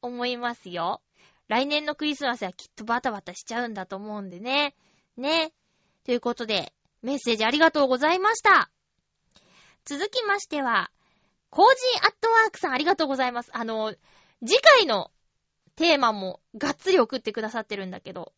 [0.00, 1.02] 思いますよ。
[1.48, 4.74] 来年のクリスマスはきっとバタバタしちゃうんだと思うんでね。
[5.18, 5.52] ね。
[6.04, 8.70] ということで、メッセージありがとうございました。
[9.84, 10.90] 続きましては、
[11.50, 13.50] コージーアットワークさんありがとうございます。
[13.52, 13.94] あの、
[14.40, 15.10] 次回の
[15.76, 18.32] テーマもがっつり送ってくださってるんだけど、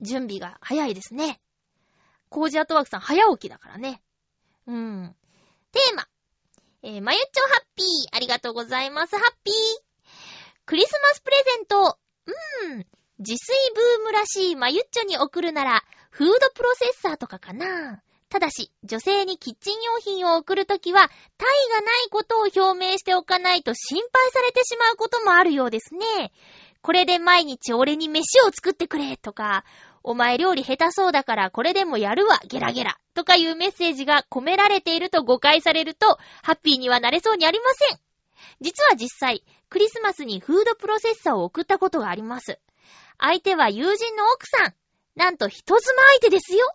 [0.00, 1.40] 準備が早いですね。
[2.28, 4.02] コージアットワークさん早起きだからね。
[4.66, 5.16] うん。
[5.72, 6.06] テーマ。
[6.82, 7.86] えー、まゆっちょハッピー。
[8.16, 9.16] ありがとうございます。
[9.16, 9.54] ハッピー。
[10.66, 11.98] クリスマスプレゼント。
[12.26, 12.86] うーん。
[13.18, 18.02] 自炊ブームらしいまゆっちょに送るなら、フードプロセッサーとかかな。
[18.28, 26.32] ただし、女性にキッチン用品を送るときは、体がないことを表明しておかないと心配されてしまうこともあるようですね。
[26.84, 29.64] これで毎日俺に飯を作ってくれとか、
[30.02, 37.98] お前料理下手そうだからこれでもやるわ、ゲラゲラとかいうメッセージが込められていると誤解されると、ハッピーにはなれそうにありません。
[38.60, 42.60] 実は実際、クリスマスにフードプロセッサーを送ったことがあります。
[43.18, 44.74] 相手は友人の奥さん。
[45.16, 46.70] なんと人妻相手ですよ。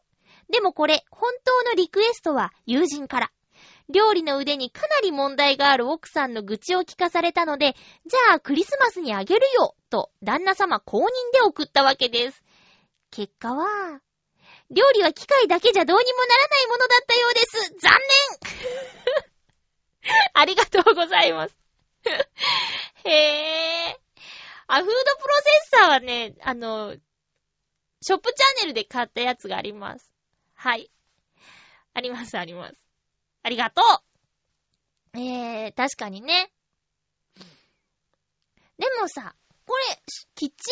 [0.51, 3.31] でもこれ、本当のリクエストは友人から。
[3.89, 7.75] 料理の腕にかなり問題がある奥さんの愚痴を聞かされたので、
[8.05, 12.43] じゃあクリスマスにあげるよと旦那様公認で送ったわけです。
[13.11, 14.01] 結果は、
[14.69, 17.73] 料理は機械だけじゃどうにもならないものだったようです。
[17.79, 17.97] 残
[20.03, 21.55] 念 ありがとうございます
[23.05, 23.99] へぇー。
[24.67, 25.35] あ、フードプロ
[25.71, 26.95] セッサーはね、あの、
[28.01, 30.13] ショップチャンネルで買ったやつがあります。
[30.53, 30.91] はい。
[31.95, 32.88] あります、あります。
[33.43, 33.81] ありがと
[35.13, 36.51] うえー、確かにね。
[38.77, 40.01] でもさ、これ、
[40.35, 40.71] キッチ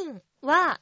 [0.00, 0.80] ン用品は、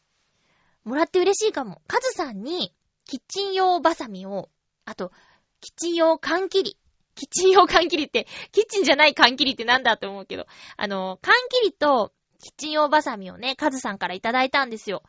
[0.85, 1.83] もらって嬉しいかも。
[1.87, 4.51] カズさんに、キッチン用バサミを、
[4.85, 5.13] あと、
[5.61, 6.79] キッチン用缶切り。
[7.15, 15.03] キッチン用缶切りって、キッチンじゃない缶切りってなんだって思うけど、あの、缶切りと、キッチン用バサミをね、カズさんからいただいたんですよ。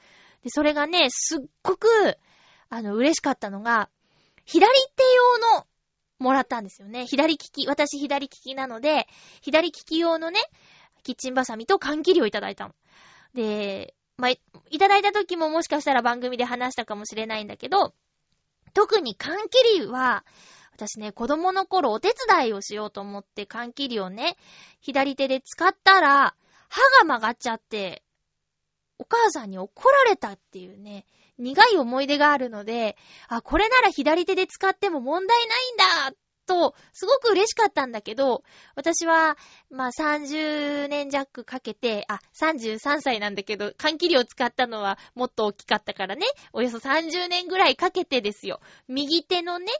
[0.43, 1.87] で、それがね、すっごく、
[2.69, 3.89] あの、嬉しかったのが、
[4.45, 5.65] 左手用の
[6.23, 7.05] もらったんですよね。
[7.05, 9.07] 左利き、私左利きなので、
[9.41, 10.39] 左利き用のね、
[11.03, 12.73] キッチンバサミと缶切りをいただいたの。
[13.35, 14.37] で、まあ、い
[14.79, 17.93] ただいた時ももしかしたら番組で話したかもしれないんだけど、
[18.73, 20.25] 特に缶切りは、
[20.73, 24.37] 私ね、子供の頃お手伝いをしようと思って缶切りをね、
[24.79, 26.35] 左手で使ったら、
[26.69, 28.02] 歯が曲がっちゃって、
[28.99, 31.05] お母さんに怒られたっていうね、
[31.37, 32.95] 苦い思い出があるので、
[33.27, 38.43] あ、これなら左手で使っても問題ないんだと、すごく嬉しかったんだけど、
[38.75, 39.37] 私は、
[39.69, 48.59] まあ、30年弱かけて、あ、33歳なんだけど、缶切りを使ったのはもっと大きかったからね、およそ30年ぐらいかけてですよ。
[48.87, 49.71] 右手のね、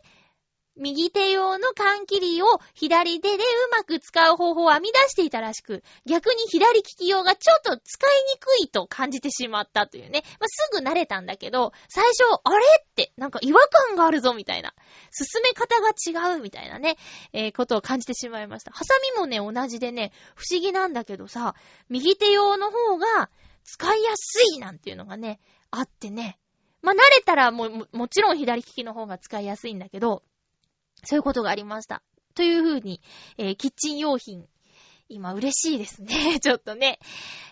[0.75, 10.23] 右手用の缶切りを左手でうまく使う方法を編み出していたらしく、逆に左利き用がちょっと使いにくいと感じてしまったというね。
[10.39, 12.65] まあ、すぐ慣れたんだけど、最初、あれ？
[12.81, 14.73] って、なんか違和感があるぞみたいな。
[15.11, 16.97] 進め方が違うみたいなね、
[17.33, 18.71] えー、ことを感じてしまいました。
[18.71, 21.55] ハサミもね、同じでね、不思議なんだけどさ、
[21.89, 23.29] 右手用の方が
[23.63, 26.39] 使いやすいなんていうのがね、あってね。
[26.81, 30.23] まあ、慣れたらも、もちろん左利きの方が使いやすいんだけど、
[31.03, 32.01] そういうことがありました。
[32.35, 33.01] というふうに、
[33.37, 34.47] えー、キッチン用品。
[35.09, 36.39] 今嬉しいですね。
[36.41, 36.99] ちょっとね。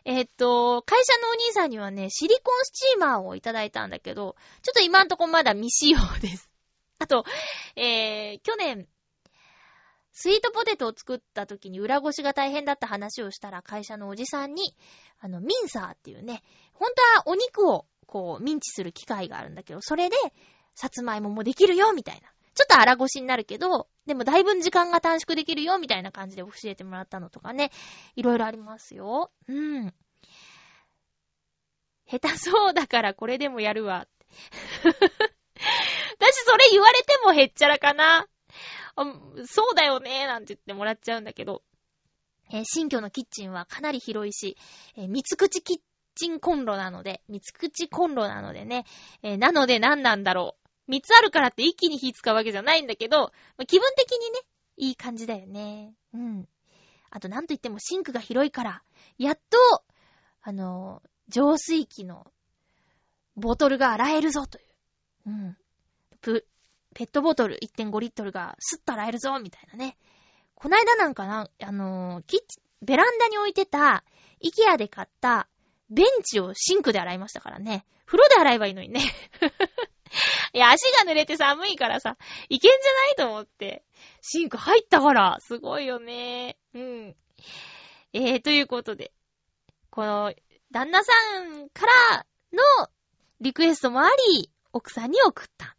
[0.05, 6.49] えー、っと、会社のお兄さんにはね、シリコンスチーマーをいただいたんだけど、ちょっと今んとこまだ未使用です。
[6.97, 7.25] あと、
[7.75, 8.87] えー、去年、
[10.13, 14.75] スイートポテトを作った時に裏ごしが大変だった話をしたら会社のおじさんに、
[15.19, 20.15] あの、ミンサーっていうね、本当はお肉をこう、ミンチする機械があるんだけど、それで、
[20.75, 22.29] さつまいももできるよ、みたいな。
[22.53, 27.71] ちょっと荒腰になるけど、でもだいぶ時間が短縮できるよ、みたいな感じで教えてもらったのとかね、
[28.15, 29.31] いろいろありますよ。
[29.47, 29.93] うん。
[32.07, 34.05] 下手そうだからこれでもやるわ。
[34.83, 38.27] 私それ言われてもへっちゃらかな。
[39.45, 41.63] そうだよね、なんて言ってもらっちゃうんだけど。
[42.53, 44.57] えー、新居のキッチンはかなり広いし、
[44.97, 45.77] えー、三口キッ
[46.15, 48.85] チンコンロなので、三口コンロなのでね、
[49.23, 50.60] えー、なので何なんだろう。
[50.91, 54.39] 三つあるからって一気に火使うわけじゃないんだけど、まあ、気分的にね、
[54.75, 55.93] いい感じだよね。
[56.13, 56.47] うん。
[57.09, 58.83] あとなんといってもシンクが広いから、
[59.17, 59.83] やっと、
[60.41, 62.27] あの、浄水器の
[63.37, 64.65] ボトルが洗えるぞという。
[65.27, 65.57] うん。
[66.19, 66.45] プ、
[66.93, 69.95] ペットボトル1.5リットルがスッと洗えるぞみたいなね。
[70.55, 74.03] こないだなんかな、あのキッチ、ベランダに置いてた、
[74.41, 75.47] イケアで買った
[75.89, 77.85] ベンチをシンクで洗いましたからね。
[78.05, 79.01] 風呂で洗えばいいのにね。
[80.53, 82.17] いや、足が濡れて寒いからさ、
[82.49, 83.83] いけんじゃないと思って。
[84.21, 86.57] シンク入ったから、すごいよね。
[86.73, 87.15] うん。
[88.13, 89.11] えー、ということで、
[89.89, 90.33] この、
[90.71, 92.89] 旦那さんからの
[93.39, 95.75] リクエストもあり、奥さんに送った。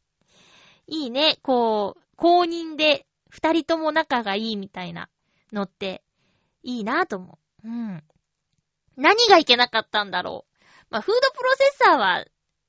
[0.87, 5.09] いいね、こう、公認で二人とも仲がいいみたいな
[5.53, 6.03] のって、
[6.63, 7.69] いいなぁと思う。
[7.69, 8.05] うん。
[8.97, 10.65] 何がいけなかったんだろう。
[10.91, 12.25] まあ、フードプロセッサーは、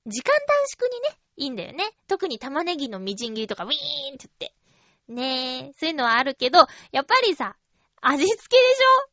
[0.06, 1.92] 時間短縮にね、いいんだよね。
[2.08, 3.76] 特に玉ねぎのみじん切りとかウィーン
[4.16, 4.54] って言って。
[5.08, 6.60] ねえ、そういうのはあるけど、
[6.92, 7.56] やっぱりさ、
[8.02, 9.10] 味付けでしょ？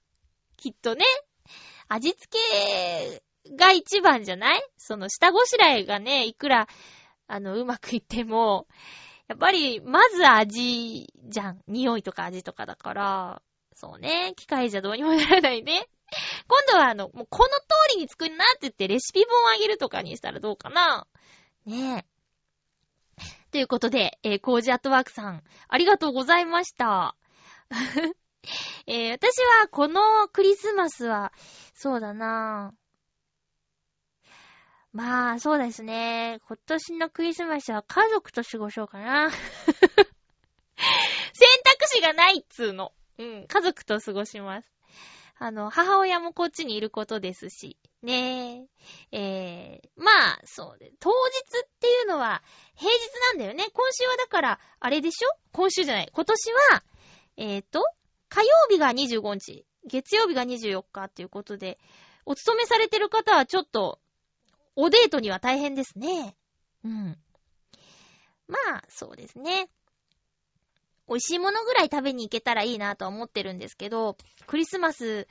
[0.57, 1.05] きっとね。
[1.89, 2.29] 味付
[3.45, 4.63] けが一番じゃない？
[4.77, 6.69] その下ごしらえがね、いくら、
[7.27, 8.67] あの、うまくいっても、
[9.29, 11.61] やっぱり、まず味じゃん。
[11.67, 13.43] 匂いとか味とかだから、
[13.75, 15.89] そうね、機械じゃどうにもならないね。
[16.49, 21.07] 今度はあの、もうこの通りに作るなって言ってレシピ本をあげるとかにしたらどうかな
[21.67, 22.10] ねえ。
[23.51, 27.17] ということで、えー、コージアットワークさん、ありがとうございました。
[28.87, 31.33] えー、私はこのクリスマスは、
[31.75, 32.75] そうだな
[34.93, 36.41] まあ、そうですね。
[36.49, 39.31] 今年のクリスマスは家族と過ごしようかな。
[39.31, 39.39] 選
[41.65, 42.93] 択肢がないっつーの。
[43.19, 44.73] うん、家族と過ごします。
[45.39, 48.69] あの、母親もこっちにいることですし、ね
[49.13, 49.17] え。
[49.19, 51.70] えー、まあ、そうで、当日っ
[52.01, 52.43] いうのは
[52.75, 53.69] 平日なんだよね。
[53.73, 55.29] 今週はだから、あれでしょ？
[55.53, 56.11] 今週じゃない。
[56.13, 56.83] 今年は、
[57.37, 57.85] えっ、ー、と、
[58.29, 61.79] 火曜日が25日、月曜日が24日っていうことで、
[62.27, 64.01] お勤めされてる方はちょっと、
[64.77, 66.37] おデートには大変ですね。
[66.85, 67.19] うん。
[68.47, 69.69] まあ、そうですね。
[71.09, 74.17] 美味しいものぐらい食べに行けたらいいなとは思ってるんですけど、
[74.47, 75.27] クリスマス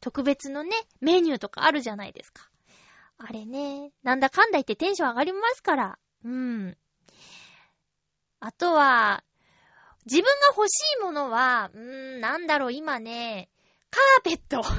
[0.00, 0.70] 特別のね、
[1.00, 2.48] メニューとかあるじゃないですか。
[3.18, 5.98] あれね、なんだかんだ言ってテンション上がりますから。
[6.24, 6.76] うん。
[8.40, 9.24] あとは、
[10.06, 13.48] 自分が欲しいものは、うーん、なんだろう、今ね、
[13.90, 14.62] カーペット。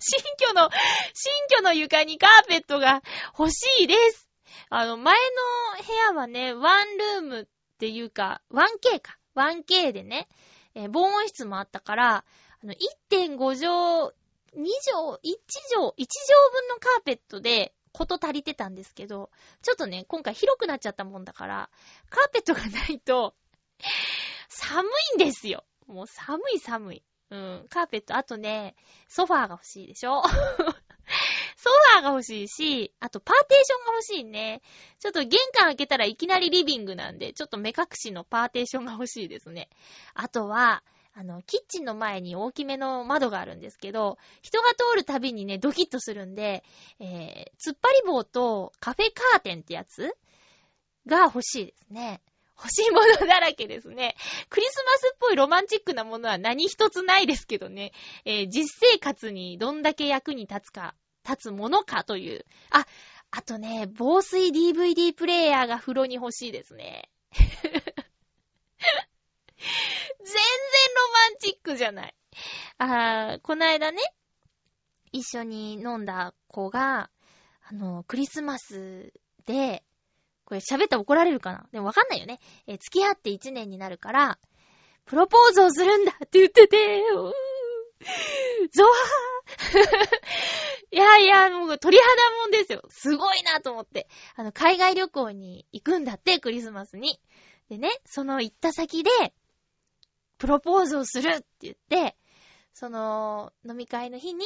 [0.00, 0.70] 新居の、
[1.12, 3.02] 新居の床にカーペットが
[3.38, 4.28] 欲しいです。
[4.70, 5.14] あの、前
[5.76, 7.46] の部屋はね、ワンルームっ
[7.78, 9.18] ていうか、1K か。
[9.34, 10.28] 1K でね、
[10.74, 12.24] えー、防音室もあったから、
[12.62, 12.80] あの、1.5
[13.10, 15.36] 畳、2畳、1
[15.70, 16.06] 畳、1畳
[16.52, 19.30] 分のカーペットで、こと足りてたんですけど、
[19.62, 21.70] ちょっとね、今回広くなっちゃったもんだから、
[22.10, 23.34] カーペットがないと、
[24.48, 25.64] 寒いんですよ。
[25.86, 27.02] もう寒い寒い。
[27.30, 27.66] うん。
[27.70, 28.76] カーペット、あとね、
[29.08, 30.22] ソファーが欲しいでしょ？
[31.56, 34.60] ソファーが欲しいし、あとパーテーションが欲しいね。
[35.00, 39.68] ちょっと玄関開けたらいきなりリビングなんで、ちょっと目隠しのパーテーションが欲しいですね。
[40.14, 40.84] あとは、
[41.18, 46.62] あの、キッチンの前に大きめの窓があるんですけど、人が通るたびにね、ドキッとするんで、
[47.00, 50.14] えー、突っ張り棒とカフェカーテンってやつ
[51.06, 52.20] が欲しいですね。
[52.58, 54.14] 欲しいものだらけですね。
[54.50, 57.92] クリスマスっぽいロマンチックなものは何一つないですけどね。
[58.26, 60.94] えー、実生活にどんだけ役に立つか、
[61.26, 62.44] 立つものかという。
[62.68, 62.86] あ、
[63.30, 67.08] あとね、防水 DVD プレイヤーが風呂に欲しいですね。
[70.26, 70.42] 全然
[70.94, 72.14] ロマンチックじゃない。
[72.78, 73.98] あー、こないだね、
[75.12, 77.10] 一緒に飲んだ子が、
[77.68, 79.12] あの、クリスマス
[79.46, 79.82] で、
[80.44, 81.66] これ喋ったら怒られるかな？
[81.72, 82.38] でもわかんないよね。
[82.66, 84.38] え、付き合って1年になるから、
[85.04, 87.32] プロポーズをするんだって言ってて、うー
[88.72, 90.06] ゾワー
[90.92, 92.82] いやいや、もう鳥肌もんですよ。
[92.88, 94.08] すごいなと思って。
[94.36, 97.20] あの、海外旅行に行くんだって、クリスマスに。
[97.68, 99.10] でね、その行った先で、
[100.38, 102.16] プロポーズをするって言って、
[102.74, 104.44] その、飲み会の日に、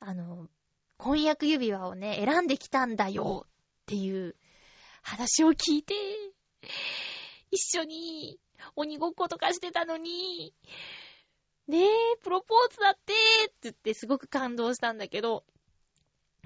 [0.00, 0.48] あの、
[0.96, 3.50] 婚約指輪をね、選んできたんだよっ
[3.86, 4.34] ていう
[5.02, 5.94] 話を聞いて、
[7.50, 8.38] 一緒に
[8.74, 10.52] 鬼ごっことかしてたのに、
[11.68, 11.88] ねえ、
[12.22, 13.12] プロポーズだって
[13.46, 15.44] って言ってすごく感動したんだけど、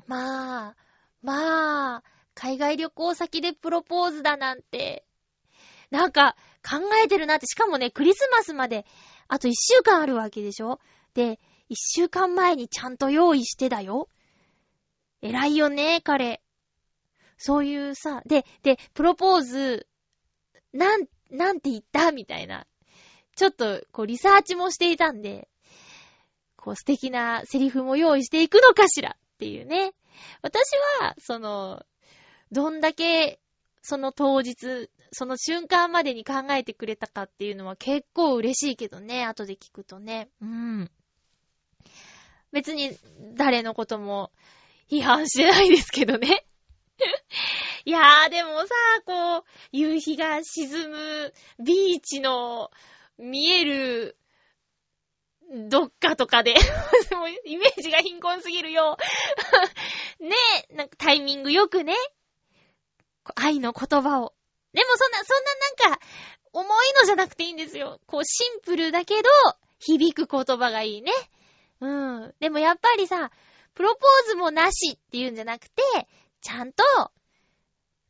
[0.06, 0.76] まあ、
[1.22, 2.02] まあ、
[2.34, 5.04] 海外旅行先でプロポーズだなんて、
[5.90, 8.86] なんか考えてるなって、しかもね、クリスマスまで
[9.28, 10.78] あと一週間あるわけでしょ？
[11.14, 11.38] で、
[11.68, 14.08] 一週間前にちゃんと用意してだよ？
[15.20, 16.40] 偉いよね、彼。
[17.38, 19.86] そういうさ、で、で、プロポーズ、
[20.72, 22.12] なん、なんて言った？
[22.12, 22.66] みたいな。
[23.34, 25.48] ちょっと、こう、リサーチもしていたんで、
[26.56, 29.92] こう、素敵なセリフも用意していくのかしらっていうね。
[30.42, 31.82] 私は、その、
[32.50, 33.40] どんだけ、
[33.80, 40.30] その当日、その瞬間までに考えてくれたかっていうのは結構嬉しいけどね、後で聞くとね。
[40.40, 40.90] うん。
[42.50, 42.96] 別に
[43.34, 44.30] 誰のことも
[44.90, 46.46] 批判してないですけどね。
[47.84, 48.68] いやー、でもさ、
[49.04, 52.70] こう、夕日が沈むビーチの
[53.18, 54.16] 見える
[55.68, 56.54] どっかとかで
[57.12, 58.96] もイメージが貧困すぎるよ
[60.18, 60.34] ね、
[60.70, 61.94] なんかタイミングよくね、
[63.34, 64.34] 愛の言葉を。
[64.72, 66.00] でもそんな、そんななんか、
[66.52, 66.68] 重い
[67.00, 68.00] のじゃなくていいんですよ。
[68.06, 69.28] こう、シンプルだけど、
[69.78, 71.12] 響く言葉がいいね。
[71.80, 71.86] う
[72.26, 72.34] ん。
[72.40, 73.30] でもやっぱりさ、
[73.74, 75.82] プロポーズもなしっていうんじゃなくて、
[76.40, 76.84] ちゃんと、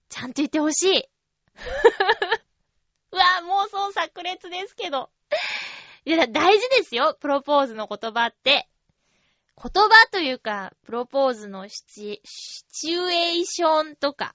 [0.09, 1.09] ちゃんと言ってほしい。
[3.13, 5.11] うわ妄想炸裂ですけど。
[6.05, 8.69] いや、大事ですよ、プロポーズの言葉って。
[9.57, 14.35] 言葉というか、プロポーズのシチ、シチュエーションとか、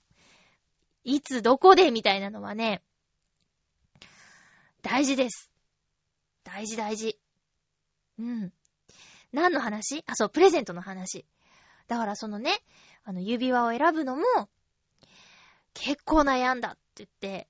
[1.07, 2.83] いつどこでみたいなのはね、
[4.81, 5.49] 大事です。
[6.43, 7.17] 大事大事。
[8.19, 8.51] うん。
[9.31, 10.03] 何の話？
[10.05, 11.25] あ、そう、プレゼントの話。
[11.87, 12.59] だからそのね、
[13.05, 14.23] あの、指輪を選ぶのも、
[15.73, 17.47] 結構悩んだって言って、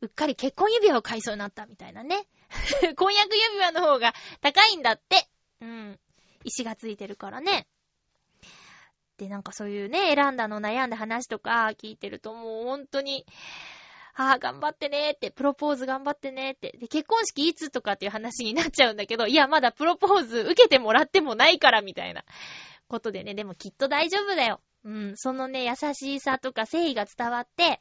[0.00, 2.26] うっかり結婚指輪を買いそうになったみたいなね。
[2.96, 5.28] 婚約指輪の方が高いんだって。
[5.60, 6.00] うん。
[6.42, 7.68] 石がついてるからね。
[9.18, 13.26] で、なんかそういうね、選んだの悩んだ話とか聞いてるともう本当に、
[14.18, 16.74] ああ、頑張ってねって、プロポーズ頑張ってねって。
[16.78, 22.24] で、結婚式いつとかっていう話になっちゃうんだけど、いや、まだプロポーズ受けてもらってもないからみたいな
[22.88, 24.62] ことでね、でもきっと大丈夫だよ。
[24.84, 27.78] うん、そのね、優しさとか誠意が伝わって、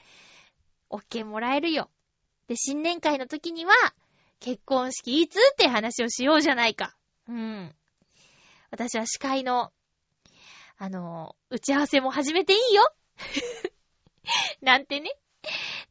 [0.90, 1.90] OK もらえるよ。
[2.48, 3.74] で、新年会の時には、
[4.40, 6.98] 結婚式いつって話をしようじゃないか。
[7.30, 7.74] うん。
[8.72, 9.72] 私は司会の、
[10.78, 12.94] あの、打ち合わせも始めていいよ
[14.62, 15.12] なんてね。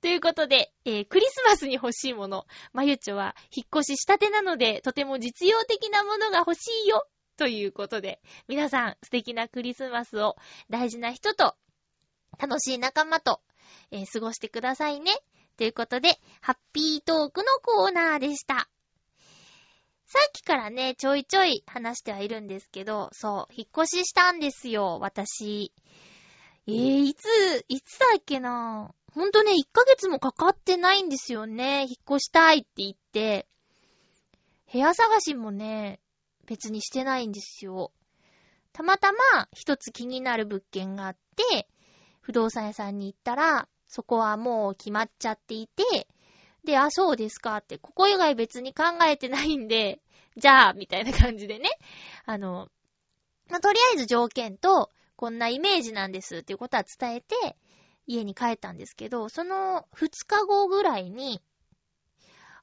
[0.00, 2.46] ということで、えー、クリスマスに欲しいもの。
[2.72, 7.06] まゆちょは引っ越ししたてなので、とても実用的なものが欲しいよ。
[7.36, 10.36] ということで、皆さん素敵なクリスマスを
[10.70, 11.56] 大事な人と、
[12.38, 13.40] 楽しい仲間と、
[13.90, 15.12] えー、過ごしてくださいね。
[15.56, 18.68] ということで、ハッピートークのコーナーでした。
[20.14, 25.72] さっきからね、ちょいちょい話してはいるんですけど、そう、引っ越ししたんですよ、私。
[26.68, 27.26] えー、いつ、
[27.68, 28.94] いつだっけな？
[29.12, 31.80] ほんとね、1ヶ月もかかってないんですよね。
[31.88, 33.48] 引っ越したいって言って。
[34.72, 35.98] 部屋探しもね、
[36.46, 37.90] 別にしてないんですよ。
[38.72, 39.18] たまたま
[39.52, 41.16] 一つ気になる物件があっ
[41.50, 41.66] て、
[42.20, 46.06] 不動産屋さんに行ったら、そこはもう決まっちゃっていて、
[46.64, 50.00] で、あ、そうですかって、ここ以外別に考えてないんで、
[50.36, 51.70] じゃあ、みたいな感じでね。
[52.24, 52.68] あの、
[53.48, 57.56] まあ、とりあえず条件と、こんなイメージなんですっていうことは伝えて、
[58.06, 61.42] 家に帰ったんですけど、その2日後ぐらいに、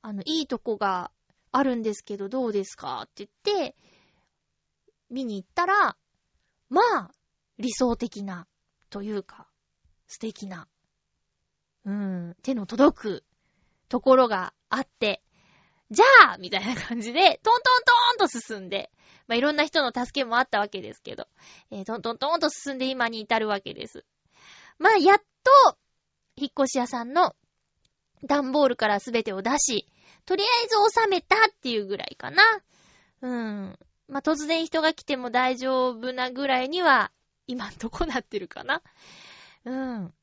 [0.02, 1.12] あの、いいとこが
[1.52, 3.76] あるんですけどどうですかって言って、
[5.10, 5.98] 見に行ったら、
[6.70, 7.12] まあ、
[7.58, 8.48] 理想的な、
[8.90, 9.48] というか、
[10.08, 10.68] 素敵な、
[11.86, 13.24] うん、手の届く
[13.92, 15.22] ところがあって、
[15.92, 17.62] じゃあみたいな感じで、トントン
[18.18, 18.90] トーンと進んで、
[19.28, 21.28] まあ、いろんな人の助けもあったわけですけど、
[21.72, 24.06] えー、トントントーンと進んで今に至るわけです。
[24.80, 25.78] まあ、やっと、
[26.38, 27.36] 引っ越し屋さんの
[28.24, 29.86] 段ボールからすべてを出し、
[30.26, 32.42] とりあえず収めたっていうぐらいかな。
[33.22, 33.80] うん。
[34.08, 37.12] まあ、突然人が来ても大丈夫なぐらいには、
[37.46, 38.82] 今んとこなってるかな。
[39.66, 40.14] うん。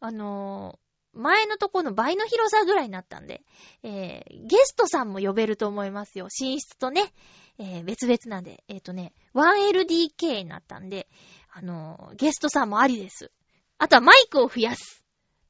[0.00, 0.78] あの
[1.12, 3.42] 前のとこの倍の広さぐらいになったんで、
[3.82, 6.28] えー、ゲストさんも呼べると思いますよ。
[6.40, 7.12] 寝室とね、
[7.58, 11.08] えー、別々なんで、えっ、ー、とね、1LDK になったんで、
[11.52, 13.32] あのー、ゲストさんもありです。
[13.78, 15.04] あとはマイクを増やす。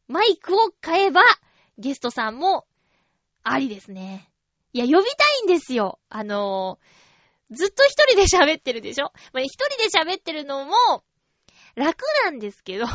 [0.09, 1.23] マイクを変えば、
[1.79, 2.67] ゲストさんも
[3.43, 4.31] ありですね。
[4.73, 5.99] いや、呼びたいんですよ。
[6.09, 9.13] あのー、ずっと一人で喋ってるでしょ？
[9.33, 10.73] まあ、一人で喋ってるのも、
[11.75, 12.87] 楽なんですけど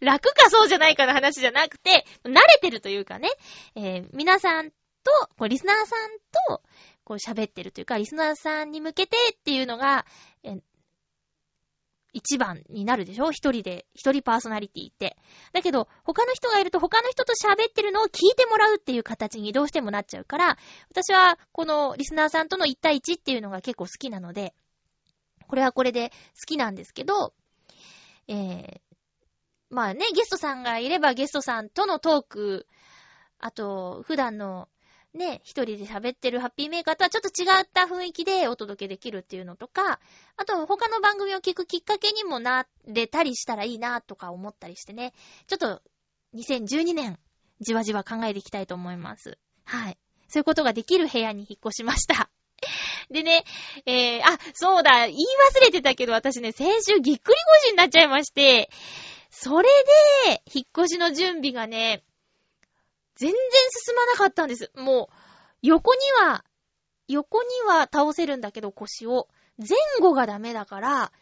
[0.00, 3.28] 楽かそうじゃないかの話じゃなくて、慣れてるというかね、
[3.74, 4.76] えー、皆さんと、
[5.38, 6.18] こう、リスナーさん
[6.56, 6.62] と、
[7.04, 10.06] こう喋ってるというか、リスナーさんに向けてっていうのが、
[10.42, 10.56] え
[12.14, 13.32] 一番になるでしょ？
[13.32, 15.16] 一人で、一人パーソナリティって。
[15.52, 20.56] だけど、他の人がいると他の人と喋ってるのを聞いてもらうっていう形にどうしてもなっちゃうから、
[20.90, 24.54] 私はこのリスナーさんとの1対1っていうのが結構好きなので、
[25.48, 26.14] これはこれで好
[26.46, 27.34] きなんですけど、
[28.28, 28.80] えー、
[29.74, 32.66] まあね、ゲストさんがいればゲストさんとのトーク、
[33.40, 34.68] あと、普段の
[35.14, 39.98] ね、一人で喋ってるハッピーメーカーとはちょっと違った雰囲気でお届けできるっていうのとか、
[40.36, 45.12] あと他の番組を聞くきっかけにもなれたりしたらいいなとか思ったりしてね、
[45.48, 45.82] ちょっと
[46.36, 47.18] 2012年
[47.60, 49.38] じわじわ考えていきたいと思います。
[49.64, 49.98] はい。
[50.28, 52.30] そういうことができる部屋に引っ越しました。
[53.10, 53.44] でね、
[53.86, 55.18] えー、あ、そうだ、言い
[55.52, 58.70] 忘れてたけど、私ね、先週ぎっくり腰になっちゃいまして、
[59.36, 59.68] それ
[60.28, 62.04] で、引っ越しの準備がね、
[63.16, 63.40] 全然
[63.84, 64.70] 進まなかったんです。
[64.76, 65.14] もう、
[65.60, 66.44] 横には、
[67.08, 69.28] 横には倒せるんだけど腰を、
[69.58, 71.12] 前後がダメだから、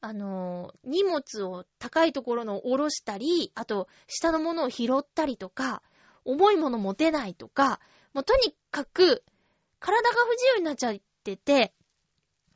[0.00, 5.82] あのー、荷物を高いところの下ろしたり、あと、下のものを拾ったりとか、
[6.24, 7.80] 重いもの持てないとか、
[8.14, 9.24] もうとにかく、
[9.80, 11.74] 体が不自由になっちゃってて、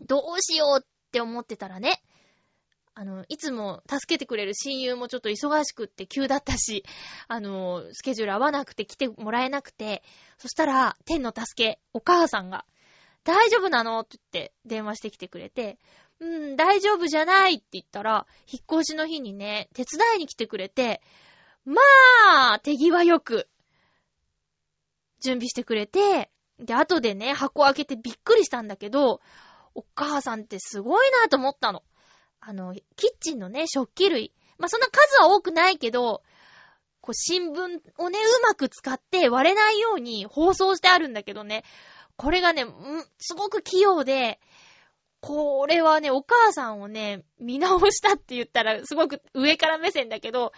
[0.00, 2.00] どうしようって思ってたらね、
[2.94, 6.84] あの、いつも助けてくれる親友もちょっと忙しくって急だったし、
[7.28, 10.02] あの、スケジュール合わなくて来てもらえなくて、
[10.38, 12.64] そしたら、天の助け、お母さんが、
[13.24, 14.00] 大丈夫なの？
[14.00, 15.78] って言って電話してきてくれて、
[16.20, 21.02] うん、大丈夫じゃないって言ったら、引っ越しの日にね、手伝いに来てくれて、
[21.64, 21.80] ま
[22.54, 23.48] あ、手際よく、
[25.20, 29.20] 準備してくれて、で、後でね、箱開けてびっくりしたんだけど、
[29.74, 31.82] お母さんってすごいなと思ったの。
[32.40, 34.32] あの、キッチンのね、食器類。
[34.58, 36.22] まあ、そんな数は多くないけど、
[37.00, 41.64] こう、新聞をね、うまく使って割れないように包装してあるんだけどね、
[42.16, 42.68] これがね、ん
[43.18, 44.40] すごく器用で、
[45.20, 50.52] これはね、お母さんをね、見直したって言ったら、すごく上から目線だけど、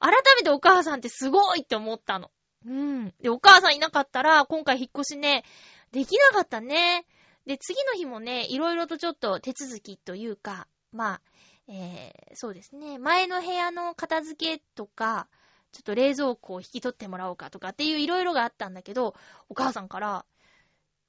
[0.00, 2.30] 改めてお母さんってすごいって思ったの。
[2.66, 3.14] うん。
[3.20, 5.44] で、お母さんいなかったら、今回引っ越しね、
[5.92, 7.06] できなかったね。
[7.46, 10.66] で、次の日もね、いろいろとちょっと手続きというか、
[10.96, 11.20] まあ、
[11.68, 12.98] えー、そうですね。
[12.98, 15.28] 前の部屋の片付けとか、
[15.72, 19.14] ちょっと冷蔵庫を引き取ってもらおうかとかっていういろいろがあったんだけど、
[19.48, 20.24] お母さんから、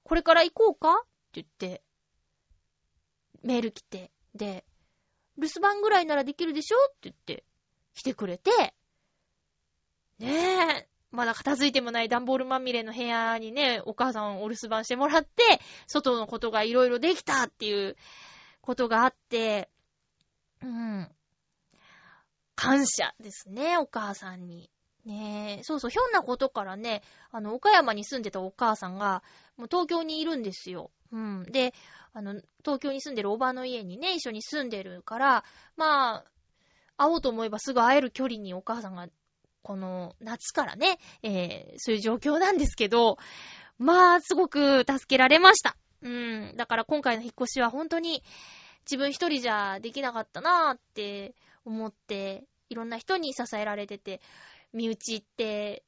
[0.04, 0.96] これから行こうか？
[0.96, 1.82] って言って、
[3.44, 4.66] メール来て、で、
[5.38, 6.78] 留守番ぐらいならできるでしょ？
[6.86, 7.46] って言って、
[7.94, 8.52] 来てくれて、
[10.20, 10.34] ね
[10.82, 17.96] え、まだ片付いてもない段ボールまみれの部屋にね、お母さんお留守番してもらって、外のことがいろいろできたっていう
[18.62, 19.70] ことがあって、
[20.62, 21.12] うん。
[22.56, 24.72] 感謝ですね、お母さんに。
[25.06, 27.02] ねえ、そうそう、ひょんなことからね、
[27.32, 29.24] あの、岡山に住んでたお母さんが、
[29.56, 30.92] もう東京にいるんですよ。
[31.12, 31.44] うん。
[31.44, 31.74] で、
[32.14, 35.44] あの、東京に住んでるおばの家にね、一緒に住んでるから、
[35.78, 36.26] まあ、
[36.98, 39.08] 会おうと思えばすぐ会える距離にお母さんが
[39.62, 43.18] この夏からね、えー、そういう状況なんですけど、
[43.78, 45.78] まあ、すごく助けられました。
[46.02, 46.54] うん。
[46.58, 48.24] だから今回の引っ越しは本当に
[48.90, 51.36] 自分一人じゃできなかったなって
[51.66, 54.22] 思って、いろんな人に支えられてて、
[54.74, 55.84] 身内って、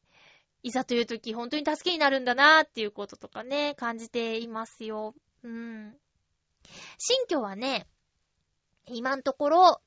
[0.62, 5.16] いざという時本当に助けになるんだなっていうこととかね、感じていますよ。
[5.44, 5.96] うん。
[6.98, 7.88] 新居はね、
[8.86, 9.82] 今のところ、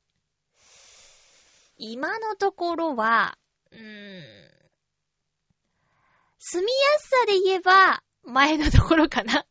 [1.76, 3.36] 今のところは、
[3.70, 4.52] うーん、
[6.38, 9.44] 住みやすさで言えば、前のところかな。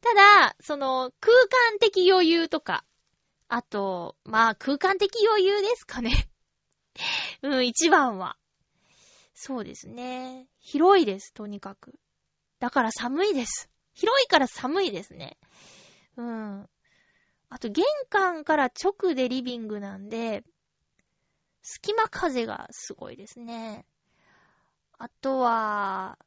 [0.00, 2.84] ただ、その、空間的余裕とか、
[3.48, 6.30] あと、まあ、空間的余裕ですかね。
[7.42, 8.36] うん、一番は。
[9.34, 10.48] そうですね。
[10.58, 11.98] 広いです、とにかく。
[12.58, 13.70] だから寒いです。
[13.94, 15.38] 広いから寒いですね。
[16.16, 16.70] うん。
[17.48, 20.44] あと、玄関から直でリビングなんで、
[21.62, 23.84] 隙間風がすごいですね。
[24.98, 26.18] あとは、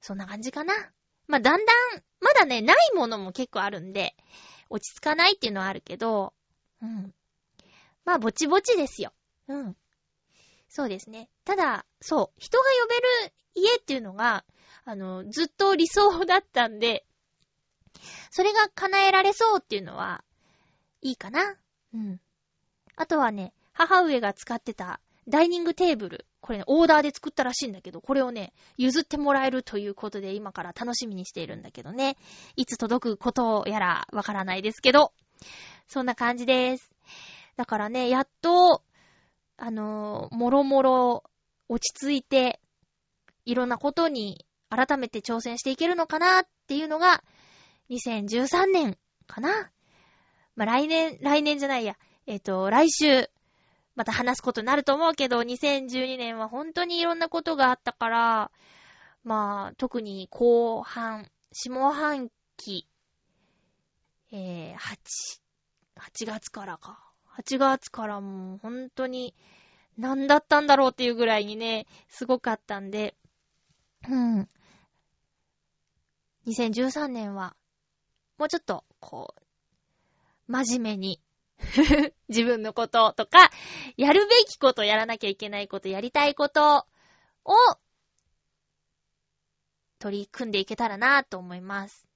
[0.00, 0.92] そんな感じかな。
[1.26, 4.14] まあ、だんだん、まだね、ないものも結構あるんで、
[4.70, 6.32] 落ち着かないっていうのはあるけど、
[6.82, 7.14] うん。
[8.04, 9.12] まあ、ぼちぼちですよ。
[9.48, 9.76] うん。
[10.68, 11.28] そうですね。
[11.44, 14.44] ただ、そう、人が呼べる家っていうのが、
[14.84, 17.06] あの、ずっと理想だったんで、
[18.30, 20.22] それが叶えられそうっていうのは、
[21.00, 21.56] いいかな。
[21.94, 22.20] うん。
[22.96, 26.26] あとはね、母上が使ってたダイニングテーブル。
[26.46, 32.16] これね、オーダーで作ったらしいんだけど、これをね、譲ってもらえるということで今から楽しみにしているんだけどね。
[32.54, 35.12] いつ届くことやらわからないですけど、
[35.88, 36.92] そんな感じです。
[37.56, 38.84] だからね、やっと、
[39.56, 41.24] あのー、もろもろ
[41.68, 42.60] 落ち着いて、
[43.44, 47.24] いろんなことに改めて挑戦していけるのかなっていうのが、
[47.90, 49.72] 2013年かな。
[50.54, 51.96] まあ、来年、来年じゃないや。
[52.26, 53.28] えっ、ー、と、来週、
[53.96, 58.50] また話すことになると思うけど、2012年は本当にいろんなことがあったから、
[59.24, 62.86] まあ、特に後半、下半期、
[64.30, 65.40] えー、8、
[65.98, 67.02] 8月からか。
[67.38, 69.34] 8月からもう本当に
[69.98, 73.14] 何だったんだろうっていうぐらいにね、すごかったんで、
[74.08, 74.48] うん。
[76.46, 77.56] 2013年は、
[78.38, 81.20] もうちょっと、こう、真面目に
[82.28, 83.50] 自分のこととか、
[83.96, 86.86] やるべきこと、やらなきゃいけないこと、やりたいこと
[87.44, 87.56] を
[89.98, 92.06] 取り組んでいけたらなと思います。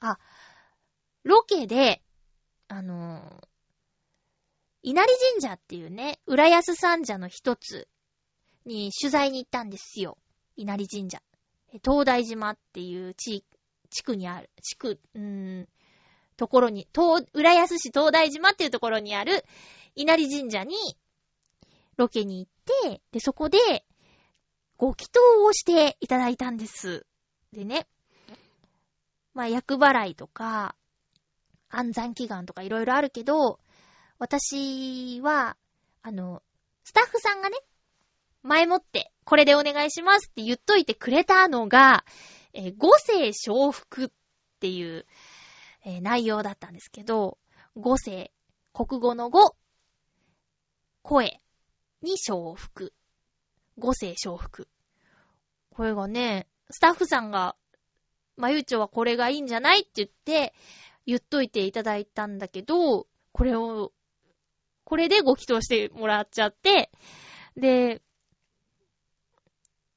[0.00, 0.18] あ、
[1.24, 2.02] ロケで、
[2.68, 3.48] あのー、
[4.82, 7.88] 稲荷神社っていうね、浦安三社の一つ
[8.64, 10.18] に取材に行ったんですよ。
[10.56, 11.22] 稲荷神社。
[11.84, 13.42] 東大島っていう地
[14.04, 15.68] 区にある、地区、うーん、
[16.36, 19.44] ところに、東、浦安市東大島っていうところにある
[19.94, 20.76] 稲荷神社に
[21.96, 23.58] ロケに行って、で、そこで
[24.76, 27.06] ご祈祷をしていただいたんです。
[27.52, 27.86] でね、
[29.34, 30.74] まあ、役払いとか、
[31.68, 33.58] 安産祈願とかいろいろあるけど、
[34.18, 35.56] 私は、
[36.02, 36.42] あの、
[36.84, 37.56] スタッフさんがね、
[38.42, 42.04] 前もって、これでお願いしますって言っといてくれたのが、
[42.52, 44.08] えー、五世承福っ
[44.60, 45.04] ていう、
[45.86, 47.38] えー、内容だったんですけど、
[47.76, 48.32] 五世、
[48.74, 49.56] 国語の語、
[51.02, 51.40] 声
[52.02, 52.92] に承福。
[53.78, 54.68] 五世承福。
[55.70, 57.54] これがね、スタッフさんが、
[58.36, 60.54] まゆうちょはこれがいいんじゃないって言って、
[61.06, 63.92] 言っといていただいたんだけど、これを、
[64.82, 66.90] これでご祈祷してもらっちゃって、
[67.56, 68.02] で、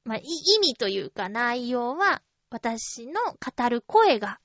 [0.04, 2.22] まあ、意味というか内容は、
[2.52, 4.40] 私の語る声が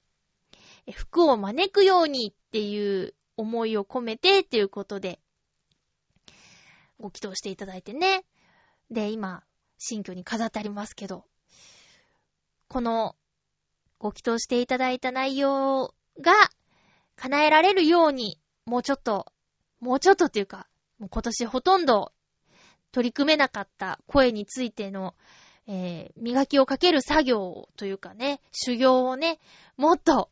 [0.92, 5.20] 福を招くようにっていう思いを込めてっていうことで、
[6.98, 8.24] ご祈祷していただいてね。
[8.90, 9.42] で、今、
[9.78, 11.24] 新居に飾ってありますけど、
[12.68, 13.16] この、
[13.98, 16.32] ご祈祷していただいた内容が
[17.16, 19.32] 叶えられるように、もうちょっと、
[19.80, 20.68] もうちょっとっていうか、
[20.98, 22.12] もう今年ほとんど
[22.92, 25.14] 取り組めなかった声についての、
[25.66, 29.40] えー、磨きをかける作業というかね、修行をね、
[29.76, 30.30] もっと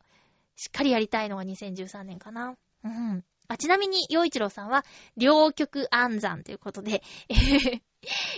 [0.55, 2.55] しっかりやりたいのが2013年かな。
[2.83, 3.23] うん。
[3.47, 4.85] あ、ちなみに、洋一郎さんは、
[5.17, 7.03] 両曲暗算ということで、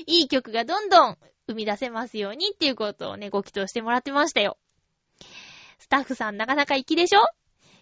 [0.07, 4.57] いい曲がどんどん生み出せますようにっていうことをね、ご祈祷してもらってましたよ。
[5.79, 7.19] スタッフさんなかなか粋でしょ？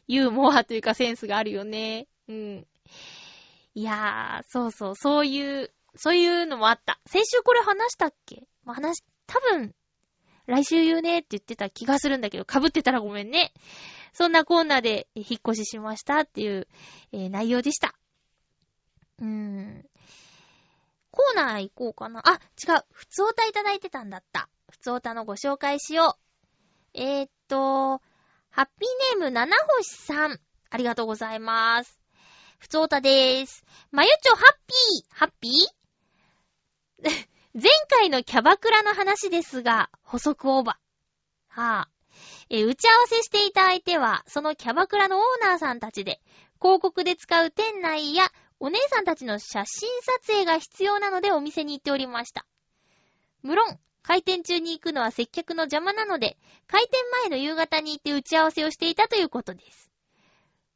[0.07, 2.07] ユーモアというかセンスがあるよね。
[2.27, 2.67] うん。
[3.75, 6.99] いやー、そうそう、そういう、そういうのもあった。
[7.05, 8.43] 先週これ話したっけ？
[8.63, 9.73] まあ、話、多分、
[10.45, 13.53] 来週言うねって言ってた気がするんだけど、被ってたらごめんね。
[14.13, 16.67] そんなコーナーで引っ越ししましたっていう、
[17.11, 17.95] えー、内容でした。
[19.19, 19.85] うーん。
[21.11, 22.21] コーナー行こうかな。
[22.25, 22.85] あ、違う。
[22.91, 24.49] 普通歌いただいてたんだった。
[24.69, 26.99] 普通歌のご紹介しよう。
[26.99, 28.01] えー、っと、
[28.49, 30.39] ハッピーネーム七星さん。
[30.69, 31.99] ありがとうございます。
[32.57, 33.63] 普通歌でーす。
[33.91, 37.09] まゆちょハッピーハッピー？
[37.53, 41.61] 前回のキャバクラの話ですが、補足オーバー。
[41.61, 41.92] はあ。
[42.55, 46.21] え打ち合わせしていた相手は、そのキャバクラのオーナーさんたちで、
[46.61, 52.45] 広告で使う店内やお姉さんたちの写真撮影が必要なのでお店に行っておりました。
[53.41, 56.37] 無論、開店中に行くのは接客の邪魔なので、
[56.67, 59.89] 開店前の夕方に行って打ち合わせをしていたということです。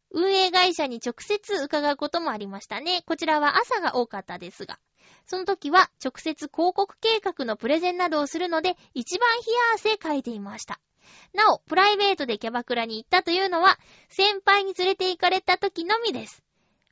[0.10, 3.04] 運営会社に直接伺うこともありましたね。
[3.06, 4.80] こちらは朝が多かったですが。
[5.28, 10.80] その時は直接広告計画のプレゼンなどをするので、一番冷や汗かいていました。
[11.34, 13.78] なお、プライベートでキャバクラに行ったというのは、
[14.10, 16.44] 先輩に連れて行かれた時のみです。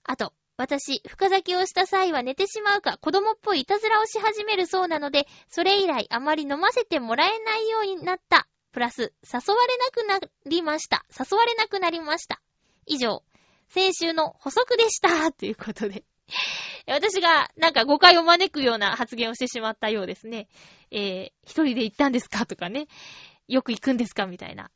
[0.04, 8.48] あと、私、深酒をした際は寝てしまうか子供っぽいいたずらをし始めるそうなので、それ以来あまり飲ませてもらえないようになった。
[8.72, 11.06] プラス、誘われなくなりました。
[11.18, 12.42] 誘われなくなりました。
[12.86, 13.24] 以上、
[13.70, 15.32] 先週の補足でした。
[15.32, 16.04] ということで。
[16.88, 20.48] 私がなんか誤解を招くような発言をしてしまったようですね。
[20.92, 22.46] えー、一人で行ったんですか？
[22.46, 22.88] とかね。
[23.48, 24.26] よく行くんですか？
[24.28, 24.72] みたいな。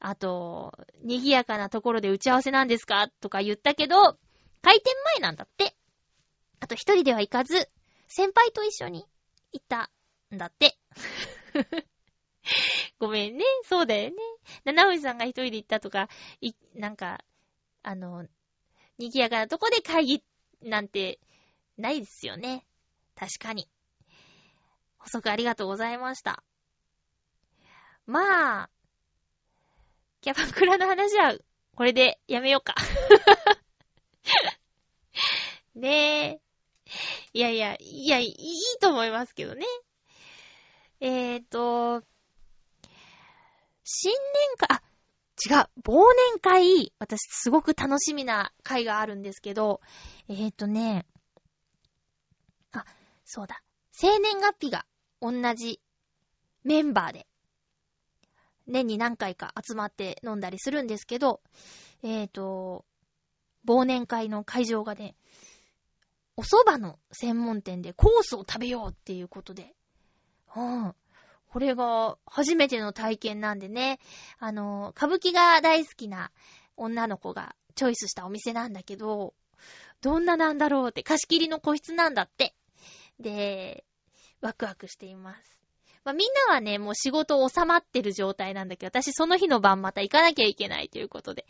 [0.00, 3.08] あと、賑やかなところで打ち合わせなんですか？
[3.20, 4.18] とか言ったけど、
[4.62, 5.76] 開店前なんだって。
[6.60, 7.68] あと一人では行かず、
[8.06, 9.06] 先輩と一緒に
[9.52, 9.90] 行った
[10.34, 10.78] んだって。
[12.98, 13.44] ごめんね。
[13.64, 14.16] そうだよね。
[14.64, 16.08] 七星さんが一人で行ったとか、
[16.40, 17.24] い、なんか、
[17.82, 18.26] あの、
[18.98, 20.24] 賑やかなとこで会議
[20.62, 21.20] なんて
[21.76, 22.66] ないですよね。
[23.14, 23.68] 確かに。
[24.98, 26.42] 補足ありがとうございました。
[28.08, 28.70] まあ、
[30.22, 31.36] キャバクラの話は
[31.76, 32.74] これでやめようか。
[35.76, 36.40] ねえ。
[37.34, 38.34] いやいや、いや、いい
[38.80, 39.66] と思いますけどね。
[41.00, 42.02] えーと、
[43.84, 44.82] 新年会、あ、
[45.46, 46.02] 違う、忘
[46.32, 49.82] 年会、私すごく楽しみな会があるんですけど、
[50.28, 51.04] えーとね、
[52.72, 52.86] あ、
[53.26, 54.86] そうだ、生年月日が
[55.20, 55.82] 同じ
[56.64, 57.27] メンバーで、
[58.68, 61.40] 年に何回か集まって飲んだりするんですけど、
[62.02, 62.84] えーと、
[63.66, 65.16] 忘年会の会場がね、
[66.36, 69.74] お蕎麦の専門店でコースを食べようっていうことで、
[70.54, 70.94] うん。
[71.50, 73.98] これが初めての体験なんでね、
[74.38, 76.30] あの、歌舞伎が大好きな
[76.76, 79.34] 女の子がチョイスしたお店なんだけど、
[80.00, 82.54] どんななんだろうって、貸し切りの個室なんだって。
[83.18, 83.84] で、
[84.40, 85.57] ワクワクしています。
[86.04, 91.46] まあ、みんなはね、もう仕事収まってる状態なんだけど、私その日の晩また行かなきゃいけないということで、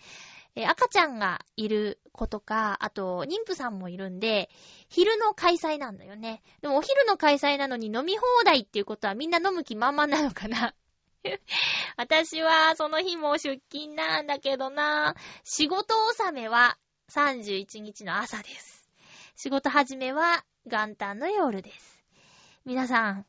[0.55, 4.51] え、赤ちゃんがいる子とか、あと、妊婦さんもいるんで、
[4.89, 6.43] 昼の開催なんだよね。
[6.63, 10.75] でもお昼の開催なのに飲み放題っていうことはみんな飲む気満々なのかな
[11.97, 15.15] 私はその日も出勤なんだけどな。
[15.45, 16.77] 仕事納めは
[17.11, 18.89] 31日の朝です。
[19.37, 22.03] 仕事始めは元旦の夜です。
[22.65, 23.27] 皆さん、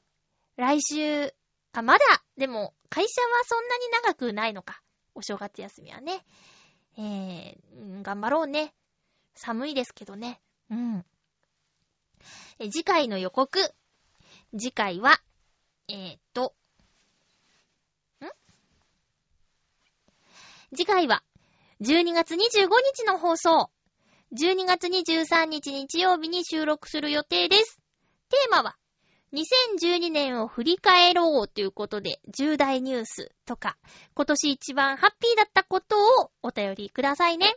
[0.60, 1.34] 来週、
[1.72, 2.00] あ、まだ、
[2.36, 4.82] でも、会社はそんなに長くないのか。
[5.16, 6.26] お正月休みはね。
[6.98, 8.74] えー、頑張ろうね。
[9.36, 10.42] 寒いですけどね。
[10.70, 11.06] うん。
[12.60, 13.58] え次回の予告。
[14.52, 15.22] 次回は、
[15.88, 16.54] えー、っと、
[18.20, 18.28] ん？
[20.76, 21.24] 次回は、
[21.80, 22.38] 12月25
[22.96, 23.72] 日の放送。
[24.34, 27.80] 12月23日日曜日に収録する予定です。
[28.28, 28.79] テーマは、
[29.34, 33.78] 2012年を振り返ろうということで、重大ニュースとか、
[34.16, 37.56] 今年一番ハッピーだったことをお便りくださいね。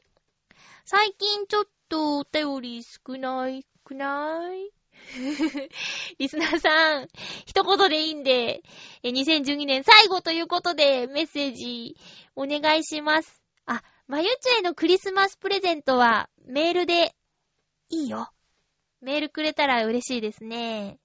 [0.84, 4.70] 最近ちょっとお便り少ないくない？
[6.18, 7.08] リスナーさん、
[7.46, 8.62] 一言でいいんで、
[9.04, 11.96] 2012年最後ということでメッセージ
[12.36, 13.42] お願いします。
[13.64, 17.14] あ、まゆちょへのクリスマスプレゼントはメールで
[17.88, 18.30] いいよ。
[19.00, 20.98] メールくれたら嬉しいですね。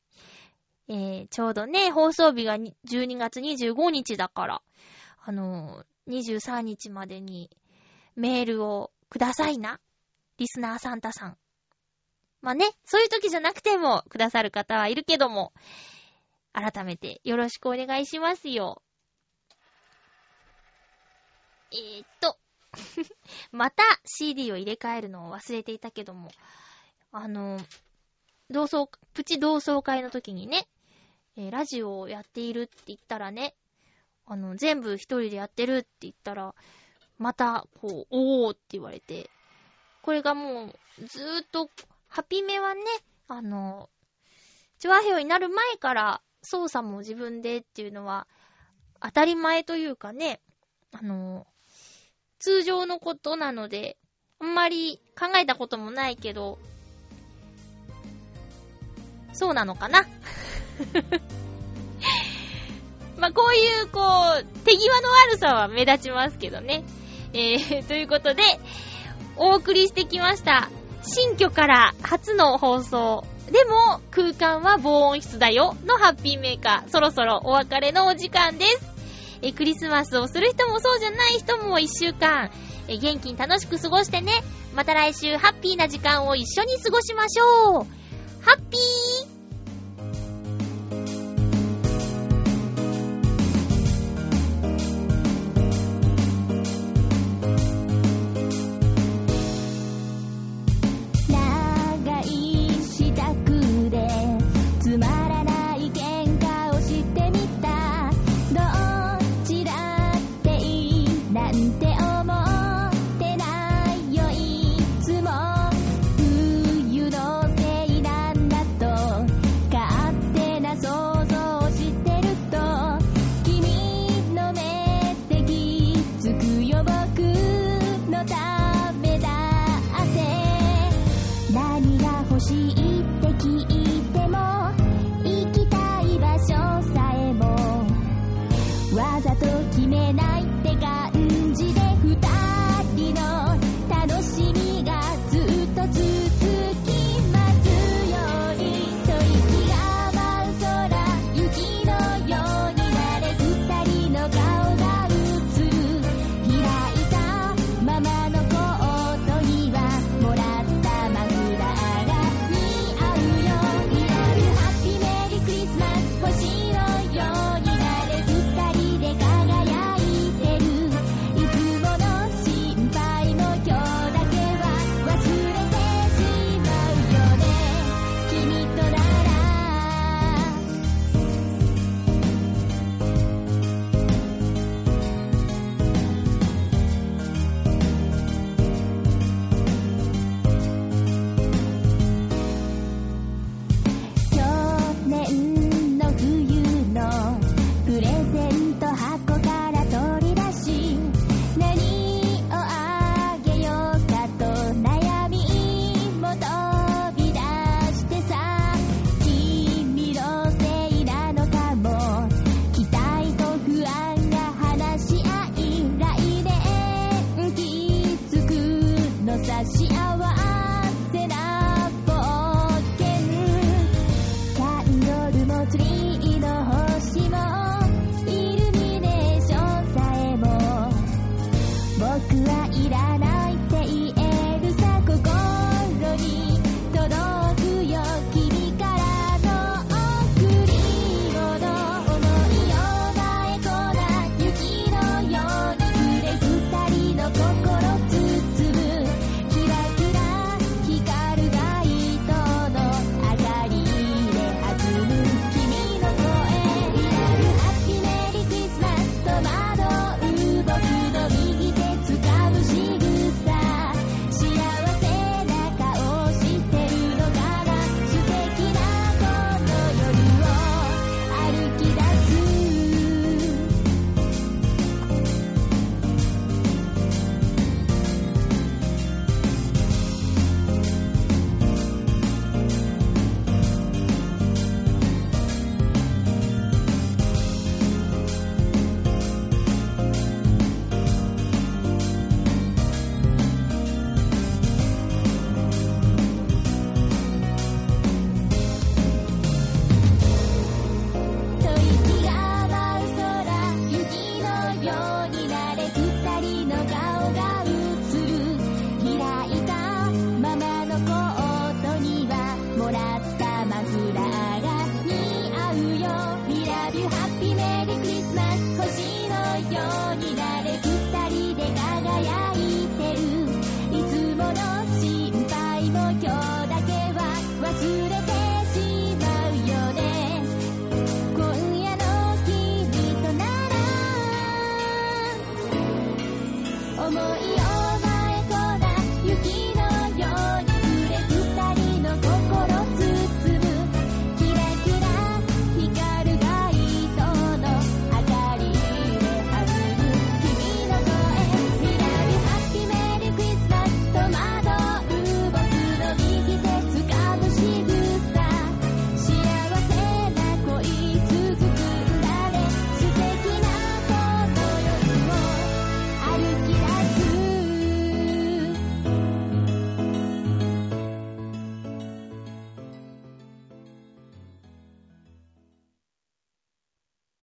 [0.90, 4.62] えー、ちょうどね、放送日が12月25日だから、
[5.26, 7.50] あのー、23日までに
[8.16, 9.80] メールをくださいな。
[10.38, 11.38] リスナーサンタさん。
[12.42, 15.52] まあね、そういう時じゃなくてもくださる方はいるけども、
[16.54, 18.82] 改めてよろしくお願いしますよ。
[21.72, 22.38] えー、っと、
[23.52, 26.30] また CD を入れ替えるのを忘れていたけども、
[27.12, 27.60] あの、
[28.50, 30.68] 同窓、プチ同窓会の時にね、
[31.38, 33.54] えー、ラジオをやっているって言ったらね、
[34.26, 36.54] あの、全部一人でやってるって言ったら、
[37.18, 39.30] また、こう、おーって言われて、
[40.02, 41.70] これがもう、ずーっと、
[42.08, 42.82] ハピメはね、
[43.28, 43.90] あの、
[44.80, 48.28] チョアヘヨになる前から操作も自分でっていうのは
[49.02, 50.40] 当たり前というかね、
[50.92, 51.48] あの、
[52.40, 53.98] 通常のことなので、
[54.40, 56.60] あんまり考えたこともないけど、
[59.34, 60.06] そうなのかな？
[63.18, 64.00] まあ、こういう、こ
[64.40, 66.84] う、手際の悪さは目立ちますけどね。
[67.34, 68.44] えー、 ということで、
[69.36, 70.70] お送りしてきました。
[71.04, 73.24] 新居から初の放送。
[73.52, 76.92] でも、空間は防音室だよのハッピーメーカー。
[76.92, 78.82] そろそろお別れのお時間です。
[79.42, 82.52] え、クリスマスをする人もそうじゃない人も一週間、
[82.88, 84.32] え、元気に楽しく過ごしてね。
[84.76, 87.88] また来週ハッピーな時間を一緒に過ごしましょう。
[88.42, 89.07] ハッピー